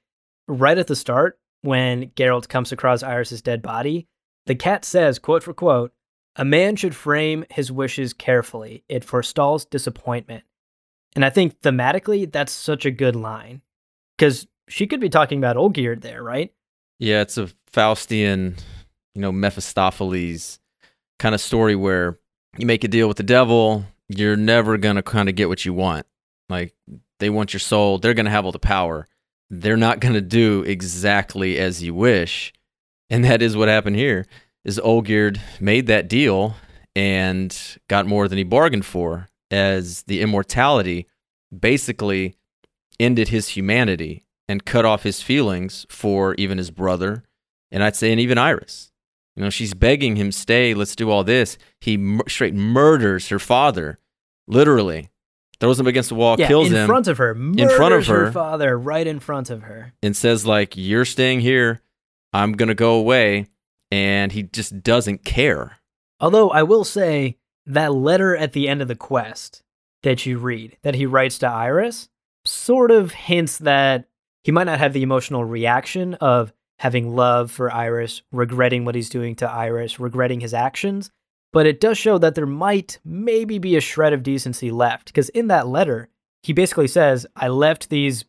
right 0.48 0.78
at 0.78 0.88
the 0.88 0.96
start 0.96 1.40
when 1.62 2.12
Geralt 2.12 2.48
comes 2.48 2.72
across 2.72 3.04
Iris's 3.04 3.42
dead 3.42 3.62
body. 3.62 4.08
The 4.46 4.56
cat 4.56 4.86
says, 4.86 5.20
quote 5.20 5.44
for 5.44 5.54
quote, 5.54 5.92
"A 6.36 6.46
man 6.46 6.76
should 6.76 6.96
frame 6.96 7.46
his 7.50 7.72
wishes 7.72 8.14
carefully. 8.14 8.84
It 8.88 9.04
forestalls 9.04 9.66
disappointment." 9.66 10.44
And 11.16 11.26
I 11.26 11.30
think 11.30 11.62
thematically 11.62 12.32
that's 12.32 12.52
such 12.52 12.86
a 12.86 12.92
good 12.92 13.16
line 13.16 13.62
because 14.18 14.48
she 14.68 14.88
could 14.88 15.00
be 15.00 15.10
talking 15.10 15.38
about 15.38 15.56
Olgierd 15.56 16.02
there, 16.02 16.22
right? 16.22 16.54
Yeah, 17.00 17.22
it's 17.22 17.38
a 17.38 17.50
Faustian, 17.72 18.60
you 19.16 19.22
know, 19.22 19.32
Mephistopheles 19.32 20.60
kind 21.20 21.34
of 21.34 21.42
story 21.42 21.76
where 21.76 22.20
you 22.58 22.66
make 22.66 22.84
a 22.84 22.88
deal 22.88 23.08
with 23.08 23.18
the 23.18 23.24
devil, 23.24 23.86
you're 24.08 24.36
never 24.36 24.78
going 24.78 24.96
to 24.96 25.04
kind 25.04 25.30
of 25.30 25.36
get 25.36 25.50
what 25.50 25.66
you 25.66 25.74
want. 25.74 26.06
Like 26.50 26.74
they 27.20 27.30
want 27.30 27.54
your 27.54 27.60
soul, 27.60 27.98
they're 27.98 28.14
going 28.14 28.26
to 28.26 28.32
have 28.32 28.46
all 28.46 28.52
the 28.52 28.60
power. 28.60 29.08
They're 29.50 29.78
not 29.78 30.00
going 30.00 30.14
to 30.14 30.22
do 30.22 30.64
exactly 30.64 31.58
as 31.58 31.82
you 31.82 31.94
wish. 31.94 32.54
And 33.10 33.24
that 33.24 33.42
is 33.42 33.56
what 33.56 33.70
happened 33.70 33.96
here. 33.96 34.26
Is 34.66 34.80
Olgierd 34.80 35.40
made 35.62 35.88
that 35.88 36.10
deal 36.10 36.56
and 36.96 37.58
got 37.88 38.06
more 38.06 38.28
than 38.28 38.38
he 38.38 38.44
bargained 38.44 38.86
for. 38.86 39.30
As 39.52 40.04
the 40.04 40.22
immortality 40.22 41.08
basically 41.58 42.36
ended 43.00 43.30
his 43.30 43.50
humanity 43.50 44.26
and 44.50 44.66
cut 44.66 44.86
off 44.86 45.04
his 45.04 45.22
feelings 45.22 45.86
for 45.90 46.34
even 46.36 46.58
his 46.58 46.72
brother, 46.72 47.24
and 47.72 47.84
I'd 47.84 47.96
say, 47.96 48.12
and 48.12 48.20
even 48.20 48.38
Iris. 48.38 48.92
You 49.36 49.44
know, 49.44 49.50
she's 49.50 49.74
begging 49.74 50.16
him, 50.16 50.32
stay, 50.32 50.74
let's 50.74 50.96
do 50.96 51.12
all 51.12 51.24
this. 51.24 51.58
He 51.80 51.96
mur- 51.98 52.24
straight 52.28 52.56
murders 52.56 53.30
her 53.30 53.40
father, 53.40 54.00
literally. 54.48 55.10
Throws 55.60 55.80
him 55.80 55.88
against 55.88 56.10
the 56.10 56.16
wall, 56.16 56.36
yeah, 56.38 56.48
kills 56.48 56.68
in 56.68 56.74
him, 56.76 56.82
In 56.82 56.88
front 56.88 57.08
of 57.08 57.18
her, 57.18 57.32
in 57.32 57.70
front 57.70 57.94
of 57.96 58.06
her 58.08 58.26
her. 58.26 58.32
father, 58.32 58.78
right 58.78 59.06
in 59.08 59.20
front 59.20 59.50
of 59.50 59.64
her. 59.64 59.94
and 60.04 60.16
says, 60.16 60.46
like, 60.46 60.78
you're 60.78 61.06
staying 61.06 61.40
here. 61.42 61.82
I'm 62.32 62.54
going 62.54 62.70
to 62.70 62.76
go 62.76 62.94
away. 62.96 63.48
And 63.90 64.32
he 64.32 64.44
just 64.44 64.84
doesn't 64.84 65.24
care. 65.24 65.78
Although 66.20 66.50
I 66.52 66.62
will 66.64 66.84
say 66.84 67.38
that 67.68 67.94
letter 67.94 68.36
at 68.36 68.54
the 68.54 68.68
end 68.68 68.82
of 68.82 68.88
the 68.88 68.96
quest 68.96 69.62
that 70.04 70.26
you 70.26 70.38
read, 70.38 70.78
that 70.84 70.96
he 70.96 71.06
writes 71.06 71.38
to 71.40 71.48
Iris, 71.48 72.10
sort 72.46 72.92
of 72.92 73.12
hints 73.12 73.58
that 73.60 74.06
he 74.44 74.52
might 74.52 74.64
not 74.64 74.80
have 74.80 74.94
the 74.94 75.04
emotional 75.04 75.44
reaction 75.44 76.14
of 76.16 76.54
having 76.80 77.16
love 77.16 77.52
for 77.52 77.72
Iris, 77.72 78.22
regretting 78.32 78.86
what 78.86 78.96
he's 78.96 79.10
doing 79.10 79.36
to 79.36 79.50
Iris, 79.50 80.00
regretting 80.00 80.40
his 80.40 80.54
actions, 80.54 81.12
but 81.52 81.66
it 81.66 81.80
does 81.80 81.98
show 81.98 82.18
that 82.18 82.36
there 82.36 82.46
might 82.46 83.00
maybe 83.04 83.58
be 83.58 83.76
a 83.76 83.82
shred 83.82 84.14
of 84.14 84.24
decency 84.24 84.72
left. 84.72 85.08
Because 85.08 85.30
in 85.30 85.48
that 85.48 85.68
letter, 85.68 86.10
he 86.44 86.54
basically 86.54 86.88
says, 86.88 87.26
I 87.36 87.48
left 87.48 87.90
these, 87.90 88.26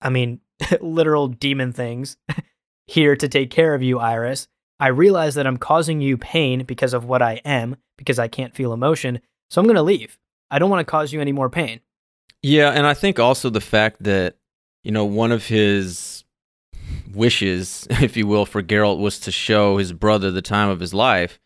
I 0.00 0.08
mean, 0.08 0.40
literal 0.80 1.28
demon 1.28 1.72
things 1.72 2.16
here 2.86 3.16
to 3.16 3.28
take 3.28 3.50
care 3.50 3.74
of 3.74 3.82
you, 3.82 3.98
Iris. 3.98 4.48
I 4.80 4.88
realize 4.88 5.34
that 5.34 5.46
I'm 5.46 5.58
causing 5.58 6.00
you 6.00 6.16
pain 6.16 6.64
because 6.64 6.94
of 6.94 7.04
what 7.04 7.20
I 7.22 7.40
am, 7.44 7.76
because 7.98 8.18
I 8.18 8.28
can't 8.28 8.54
feel 8.54 8.72
emotion. 8.72 9.20
So 9.50 9.60
I'm 9.60 9.66
going 9.66 9.76
to 9.76 9.82
leave. 9.82 10.18
I 10.50 10.58
don't 10.58 10.70
want 10.70 10.80
to 10.86 10.90
cause 10.90 11.12
you 11.12 11.20
any 11.20 11.32
more 11.32 11.50
pain. 11.50 11.80
Yeah, 12.42 12.70
and 12.70 12.86
I 12.86 12.94
think 12.94 13.18
also 13.18 13.50
the 13.50 13.60
fact 13.60 14.02
that 14.04 14.36
you 14.82 14.90
know 14.90 15.04
one 15.04 15.30
of 15.32 15.46
his 15.46 16.24
wishes, 17.12 17.86
if 17.90 18.16
you 18.16 18.26
will, 18.26 18.46
for 18.46 18.62
Geralt 18.62 18.98
was 18.98 19.18
to 19.20 19.30
show 19.30 19.76
his 19.76 19.92
brother 19.92 20.30
the 20.30 20.42
time 20.42 20.68
of 20.68 20.80
his 20.80 20.94
life. 20.94 21.38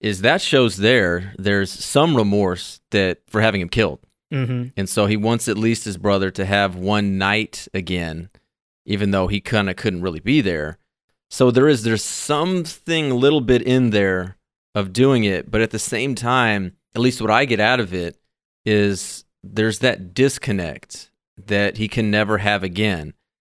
Is 0.00 0.22
that 0.22 0.40
shows 0.40 0.78
there? 0.78 1.34
There's 1.38 1.70
some 1.70 2.16
remorse 2.16 2.80
that 2.90 3.18
for 3.28 3.40
having 3.40 3.60
him 3.60 3.68
killed, 3.68 4.00
Mm-hmm. 4.32 4.68
and 4.76 4.88
so 4.88 5.06
he 5.06 5.16
wants 5.16 5.48
at 5.48 5.58
least 5.58 5.84
his 5.84 5.96
brother 5.96 6.30
to 6.30 6.44
have 6.44 6.76
one 6.76 7.18
night 7.18 7.66
again, 7.74 8.30
even 8.86 9.10
though 9.10 9.26
he 9.26 9.40
kind 9.40 9.68
of 9.68 9.74
couldn't 9.76 10.02
really 10.02 10.20
be 10.20 10.40
there. 10.40 10.78
So 11.30 11.50
there 11.50 11.68
is 11.68 11.84
there's 11.84 12.04
something 12.04 13.10
little 13.10 13.40
bit 13.40 13.62
in 13.62 13.90
there 13.90 14.36
of 14.74 14.92
doing 14.92 15.24
it, 15.24 15.50
but 15.50 15.60
at 15.60 15.70
the 15.70 15.78
same 15.78 16.14
time, 16.14 16.76
at 16.94 17.00
least 17.00 17.20
what 17.20 17.30
I 17.30 17.44
get 17.44 17.60
out 17.60 17.80
of 17.80 17.94
it 17.94 18.16
is 18.64 19.24
there's 19.42 19.78
that 19.78 20.12
disconnect 20.12 21.10
that 21.46 21.76
he 21.76 21.88
can 21.88 22.10
never 22.10 22.38
have 22.38 22.62
again. 22.62 23.14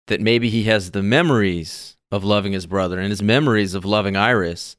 That 0.07 0.21
maybe 0.21 0.49
he 0.49 0.63
has 0.63 0.91
the 0.91 1.01
memories 1.01 1.97
of 2.11 2.23
loving 2.23 2.51
his 2.51 2.65
brother 2.65 2.99
and 2.99 3.09
his 3.09 3.23
memories 3.23 3.73
of 3.73 3.85
loving 3.85 4.17
Iris, 4.17 4.75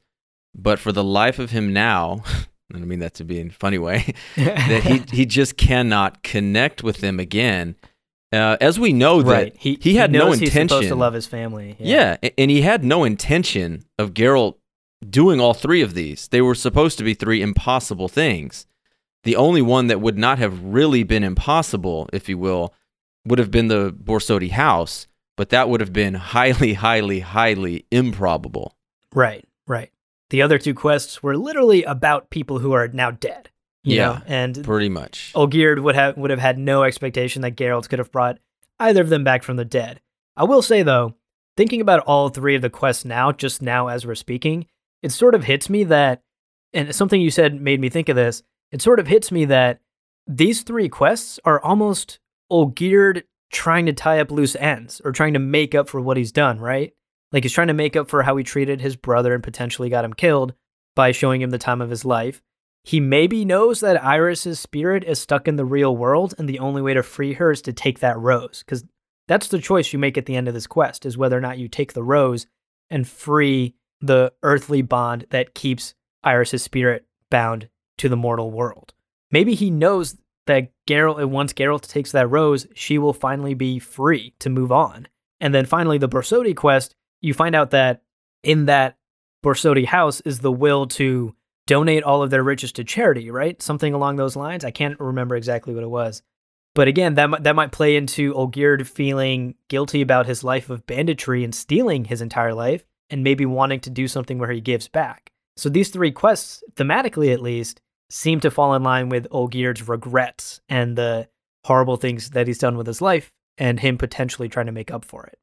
but 0.53 0.77
for 0.77 0.91
the 0.91 1.03
life 1.03 1.39
of 1.39 1.49
him 1.49 1.73
now, 1.73 2.21
I 2.25 2.77
don't 2.77 2.87
mean 2.87 2.99
that 2.99 3.15
to 3.15 3.23
be 3.23 3.39
in 3.39 3.47
a 3.47 3.53
funny 3.53 3.79
way, 3.79 4.13
that 4.35 4.83
he, 4.83 5.15
he 5.15 5.25
just 5.25 5.57
cannot 5.57 6.21
connect 6.21 6.83
with 6.83 6.97
them 6.97 7.19
again. 7.19 7.75
Uh, 8.33 8.57
as 8.59 8.79
we 8.79 8.91
know 8.93 9.21
that 9.21 9.31
right. 9.31 9.55
He, 9.57 9.77
he 9.79 9.95
had 9.95 10.11
no 10.11 10.31
intention. 10.31 10.61
He's 10.63 10.69
supposed 10.71 10.87
to 10.87 10.95
love 10.95 11.13
his 11.13 11.27
family. 11.27 11.75
Yeah. 11.79 12.17
a- 12.23 12.39
and 12.39 12.49
he 12.49 12.61
had 12.61 12.83
no 12.83 13.03
intention 13.03 13.83
of 13.99 14.13
Geralt 14.15 14.55
doing 15.07 15.39
all 15.39 15.53
three 15.53 15.81
of 15.81 15.93
these. 15.93 16.27
They 16.29 16.41
were 16.41 16.55
supposed 16.55 16.97
to 16.97 17.03
be 17.03 17.13
three 17.13 17.41
impossible 17.43 18.07
things. 18.07 18.65
The 19.23 19.35
only 19.35 19.61
one 19.61 19.87
that 19.87 20.01
would 20.01 20.17
not 20.17 20.39
have 20.39 20.63
really 20.63 21.03
been 21.03 21.23
impossible, 21.23 22.09
if 22.11 22.27
you 22.27 22.37
will, 22.39 22.73
would 23.25 23.39
have 23.39 23.51
been 23.51 23.67
the 23.67 23.91
Borsody 23.93 24.49
house, 24.51 25.07
but 25.37 25.49
that 25.49 25.69
would 25.69 25.79
have 25.79 25.93
been 25.93 26.15
highly, 26.15 26.73
highly, 26.87 27.19
highly 27.19 27.85
improbable. 27.91 28.75
Right. 29.13 29.45
Right. 29.67 29.91
The 30.31 30.41
other 30.41 30.57
two 30.57 30.73
quests 30.73 31.21
were 31.21 31.37
literally 31.37 31.83
about 31.83 32.31
people 32.31 32.59
who 32.59 32.71
are 32.73 32.87
now 32.87 33.11
dead. 33.11 33.49
Yeah. 33.83 34.05
Know? 34.05 34.21
And 34.27 34.63
Pretty 34.63 34.89
much. 34.89 35.31
Olgierd 35.33 35.81
would 35.81 35.95
have 35.95 36.17
would 36.17 36.29
have 36.29 36.39
had 36.39 36.57
no 36.57 36.83
expectation 36.83 37.41
that 37.41 37.55
Geralt 37.55 37.89
could 37.89 37.99
have 37.99 38.11
brought 38.11 38.39
either 38.79 39.01
of 39.01 39.09
them 39.09 39.23
back 39.23 39.43
from 39.43 39.57
the 39.57 39.65
dead. 39.65 39.99
I 40.35 40.43
will 40.45 40.61
say 40.61 40.83
though, 40.83 41.15
thinking 41.57 41.81
about 41.81 42.01
all 42.01 42.29
three 42.29 42.55
of 42.55 42.61
the 42.61 42.69
quests 42.69 43.05
now, 43.05 43.31
just 43.31 43.61
now 43.61 43.87
as 43.87 44.05
we're 44.05 44.15
speaking, 44.15 44.65
it 45.01 45.11
sort 45.11 45.35
of 45.35 45.43
hits 45.43 45.69
me 45.69 45.83
that, 45.85 46.21
and 46.73 46.95
something 46.95 47.21
you 47.21 47.29
said 47.29 47.59
made 47.59 47.79
me 47.79 47.89
think 47.89 48.09
of 48.09 48.15
this. 48.15 48.41
It 48.71 48.81
sort 48.81 48.99
of 48.99 49.07
hits 49.07 49.31
me 49.31 49.45
that 49.45 49.79
these 50.25 50.63
three 50.63 50.89
quests 50.89 51.39
are 51.45 51.61
almost 51.61 52.19
Olgierd 52.51 53.23
trying 53.51 53.85
to 53.85 53.93
tie 53.93 54.19
up 54.19 54.31
loose 54.31 54.55
ends 54.55 55.01
or 55.05 55.11
trying 55.11 55.33
to 55.33 55.39
make 55.39 55.75
up 55.75 55.87
for 55.87 56.01
what 56.01 56.17
he's 56.17 56.31
done, 56.31 56.59
right? 56.59 56.93
Like 57.31 57.43
he's 57.43 57.53
trying 57.53 57.67
to 57.67 57.73
make 57.73 57.95
up 57.95 58.09
for 58.09 58.23
how 58.23 58.35
he 58.37 58.43
treated 58.43 58.81
his 58.81 58.95
brother 58.95 59.33
and 59.33 59.43
potentially 59.43 59.89
got 59.89 60.05
him 60.05 60.13
killed 60.13 60.53
by 60.95 61.11
showing 61.11 61.41
him 61.41 61.51
the 61.51 61.57
time 61.57 61.81
of 61.81 61.89
his 61.89 62.05
life. 62.05 62.41
He 62.83 62.99
maybe 62.99 63.45
knows 63.45 63.79
that 63.79 64.03
Iris's 64.03 64.59
spirit 64.59 65.03
is 65.05 65.19
stuck 65.19 65.47
in 65.47 65.55
the 65.55 65.65
real 65.65 65.95
world, 65.95 66.33
and 66.37 66.49
the 66.49 66.59
only 66.59 66.81
way 66.81 66.93
to 66.93 67.03
free 67.03 67.33
her 67.33 67.51
is 67.51 67.61
to 67.63 67.73
take 67.73 67.99
that 67.99 68.19
rose. 68.19 68.61
Because 68.65 68.83
that's 69.27 69.47
the 69.47 69.59
choice 69.59 69.93
you 69.93 69.99
make 69.99 70.17
at 70.17 70.25
the 70.25 70.35
end 70.35 70.47
of 70.47 70.53
this 70.53 70.67
quest: 70.67 71.05
is 71.05 71.17
whether 71.17 71.37
or 71.37 71.41
not 71.41 71.57
you 71.57 71.67
take 71.67 71.93
the 71.93 72.03
rose 72.03 72.45
and 72.89 73.07
free 73.07 73.75
the 74.01 74.33
earthly 74.43 74.81
bond 74.81 75.25
that 75.29 75.55
keeps 75.55 75.95
Iris's 76.23 76.61
spirit 76.61 77.05
bound 77.29 77.69
to 77.97 78.09
the 78.09 78.17
mortal 78.17 78.51
world. 78.51 78.93
Maybe 79.31 79.55
he 79.55 79.69
knows 79.69 80.17
that 80.45 80.71
Geralt, 80.85 81.25
once 81.29 81.53
Geralt 81.53 81.87
takes 81.87 82.11
that 82.11 82.29
rose, 82.29 82.67
she 82.75 82.97
will 82.97 83.13
finally 83.13 83.53
be 83.53 83.79
free 83.79 84.33
to 84.39 84.49
move 84.49 84.73
on. 84.73 85.07
And 85.39 85.55
then 85.55 85.65
finally, 85.65 85.97
the 85.97 86.09
Borsody 86.09 86.53
quest, 86.53 86.93
you 87.21 87.33
find 87.33 87.55
out 87.55 87.71
that 87.71 88.01
in 88.43 88.65
that 88.65 88.97
Borsody 89.41 89.85
house 89.85 90.19
is 90.21 90.39
the 90.39 90.51
will 90.51 90.85
to 90.87 91.33
donate 91.67 92.03
all 92.03 92.21
of 92.21 92.29
their 92.29 92.43
riches 92.43 92.71
to 92.73 92.83
charity, 92.83 93.31
right? 93.31 93.61
Something 93.61 93.93
along 93.93 94.15
those 94.15 94.35
lines. 94.35 94.65
I 94.65 94.71
can't 94.71 94.99
remember 94.99 95.35
exactly 95.35 95.73
what 95.73 95.83
it 95.83 95.89
was. 95.89 96.21
But 96.75 96.87
again, 96.87 97.15
that 97.15 97.43
that 97.43 97.55
might 97.55 97.71
play 97.71 97.95
into 97.95 98.33
Olgierd 98.33 98.87
feeling 98.87 99.55
guilty 99.69 100.01
about 100.01 100.25
his 100.25 100.43
life 100.43 100.69
of 100.69 100.85
banditry 100.87 101.43
and 101.43 101.53
stealing 101.53 102.05
his 102.05 102.21
entire 102.21 102.53
life 102.53 102.83
and 103.09 103.23
maybe 103.23 103.45
wanting 103.45 103.79
to 103.81 103.89
do 103.89 104.07
something 104.07 104.39
where 104.39 104.51
he 104.51 104.61
gives 104.61 104.87
back. 104.87 105.31
So 105.55 105.69
these 105.69 105.89
three 105.89 106.11
quests, 106.11 106.63
thematically 106.73 107.31
at 107.31 107.41
least, 107.41 107.79
seem 108.09 108.39
to 108.39 108.51
fall 108.51 108.73
in 108.73 108.81
line 108.81 109.09
with 109.09 109.29
Olgierd's 109.29 109.87
regrets 109.87 110.61
and 110.67 110.97
the 110.97 111.27
horrible 111.65 111.97
things 111.97 112.31
that 112.31 112.47
he's 112.47 112.57
done 112.57 112.75
with 112.75 112.87
his 112.87 113.01
life 113.01 113.31
and 113.57 113.79
him 113.79 113.97
potentially 113.97 114.49
trying 114.49 114.65
to 114.65 114.71
make 114.71 114.91
up 114.91 115.05
for 115.05 115.25
it. 115.25 115.37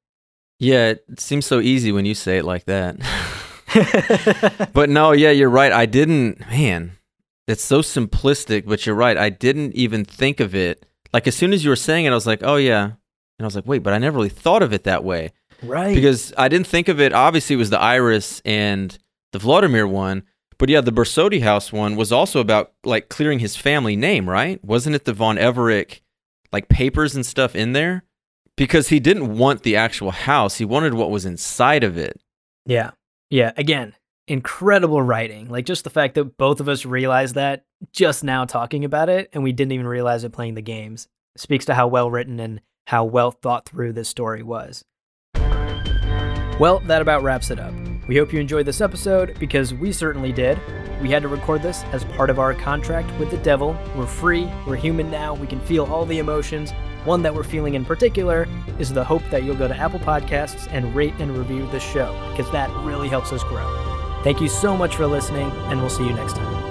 Yeah, 0.58 0.90
it 0.90 1.20
seems 1.20 1.46
so 1.46 1.60
easy 1.60 1.92
when 1.92 2.04
you 2.04 2.14
say 2.14 2.38
it 2.38 2.44
like 2.44 2.64
that. 2.64 2.96
but 4.72 4.88
no, 4.88 5.12
yeah, 5.12 5.30
you're 5.30 5.50
right. 5.50 5.72
I 5.72 5.86
didn't, 5.86 6.40
man, 6.40 6.92
it's 7.46 7.64
so 7.64 7.80
simplistic, 7.80 8.66
but 8.66 8.86
you're 8.86 8.94
right. 8.94 9.16
I 9.16 9.30
didn't 9.30 9.74
even 9.74 10.04
think 10.04 10.40
of 10.40 10.54
it. 10.54 10.86
Like, 11.12 11.26
as 11.26 11.34
soon 11.34 11.52
as 11.52 11.64
you 11.64 11.70
were 11.70 11.76
saying 11.76 12.04
it, 12.04 12.10
I 12.10 12.14
was 12.14 12.26
like, 12.26 12.40
oh, 12.42 12.56
yeah. 12.56 12.84
And 12.84 12.94
I 13.40 13.44
was 13.44 13.54
like, 13.56 13.66
wait, 13.66 13.82
but 13.82 13.92
I 13.92 13.98
never 13.98 14.16
really 14.16 14.28
thought 14.28 14.62
of 14.62 14.72
it 14.72 14.84
that 14.84 15.02
way. 15.02 15.32
right. 15.62 15.94
Because 15.94 16.32
I 16.36 16.48
didn't 16.48 16.66
think 16.66 16.88
of 16.88 17.00
it. 17.00 17.12
Obviously, 17.12 17.54
it 17.54 17.58
was 17.58 17.70
the 17.70 17.80
Iris 17.80 18.40
and 18.44 18.96
the 19.32 19.38
Vladimir 19.38 19.86
one. 19.86 20.24
But 20.58 20.68
yeah, 20.68 20.82
the 20.82 20.92
Borsody 20.92 21.40
house 21.40 21.72
one 21.72 21.96
was 21.96 22.12
also 22.12 22.38
about 22.38 22.72
like 22.84 23.08
clearing 23.08 23.38
his 23.38 23.56
family 23.56 23.96
name, 23.96 24.28
right? 24.28 24.62
Wasn't 24.62 24.94
it 24.94 25.06
the 25.06 25.14
Von 25.14 25.36
Everec 25.36 26.02
like 26.52 26.68
papers 26.68 27.14
and 27.14 27.24
stuff 27.24 27.56
in 27.56 27.72
there? 27.72 28.04
Because 28.56 28.88
he 28.88 29.00
didn't 29.00 29.38
want 29.38 29.62
the 29.62 29.74
actual 29.74 30.10
house, 30.10 30.56
he 30.56 30.66
wanted 30.66 30.92
what 30.92 31.10
was 31.10 31.24
inside 31.24 31.82
of 31.82 31.96
it. 31.96 32.20
Yeah. 32.66 32.90
Yeah. 33.30 33.52
Again, 33.56 33.94
incredible 34.26 35.02
writing. 35.02 35.48
Like 35.48 35.64
just 35.64 35.84
the 35.84 35.90
fact 35.90 36.14
that 36.14 36.36
both 36.36 36.60
of 36.60 36.68
us 36.68 36.84
realized 36.84 37.34
that 37.36 37.64
just 37.92 38.22
now 38.22 38.44
talking 38.44 38.84
about 38.84 39.08
it 39.08 39.30
and 39.32 39.42
we 39.42 39.52
didn't 39.52 39.72
even 39.72 39.86
realize 39.86 40.24
it 40.24 40.32
playing 40.32 40.54
the 40.54 40.62
games 40.62 41.08
speaks 41.36 41.64
to 41.66 41.74
how 41.74 41.86
well 41.86 42.10
written 42.10 42.38
and 42.40 42.60
how 42.86 43.04
well 43.04 43.30
thought 43.30 43.66
through 43.66 43.92
this 43.92 44.08
story 44.08 44.42
was. 44.42 44.84
Well, 46.58 46.80
that 46.86 47.00
about 47.00 47.22
wraps 47.22 47.50
it 47.50 47.58
up. 47.58 47.72
We 48.06 48.16
hope 48.16 48.32
you 48.32 48.40
enjoyed 48.40 48.66
this 48.66 48.80
episode 48.80 49.38
because 49.38 49.72
we 49.72 49.92
certainly 49.92 50.32
did. 50.32 50.58
We 51.00 51.10
had 51.10 51.22
to 51.22 51.28
record 51.28 51.62
this 51.62 51.84
as 51.92 52.04
part 52.04 52.28
of 52.28 52.38
our 52.38 52.52
contract 52.52 53.18
with 53.18 53.30
the 53.30 53.38
devil. 53.38 53.76
We're 53.96 54.06
free, 54.06 54.50
we're 54.66 54.76
human 54.76 55.10
now, 55.10 55.32
we 55.32 55.46
can 55.46 55.60
feel 55.60 55.86
all 55.86 56.04
the 56.04 56.18
emotions. 56.18 56.72
One 57.04 57.22
that 57.22 57.34
we're 57.34 57.44
feeling 57.44 57.74
in 57.74 57.84
particular 57.84 58.46
is 58.78 58.92
the 58.92 59.04
hope 59.04 59.22
that 59.30 59.42
you'll 59.42 59.56
go 59.56 59.68
to 59.68 59.76
Apple 59.76 60.00
Podcasts 60.00 60.68
and 60.70 60.94
rate 60.94 61.14
and 61.18 61.36
review 61.36 61.66
the 61.70 61.80
show 61.80 62.12
because 62.30 62.50
that 62.52 62.70
really 62.84 63.08
helps 63.08 63.32
us 63.32 63.42
grow. 63.44 64.20
Thank 64.22 64.40
you 64.40 64.48
so 64.48 64.76
much 64.76 64.96
for 64.96 65.06
listening, 65.06 65.50
and 65.50 65.80
we'll 65.80 65.88
see 65.88 66.06
you 66.06 66.12
next 66.12 66.36
time. 66.36 66.69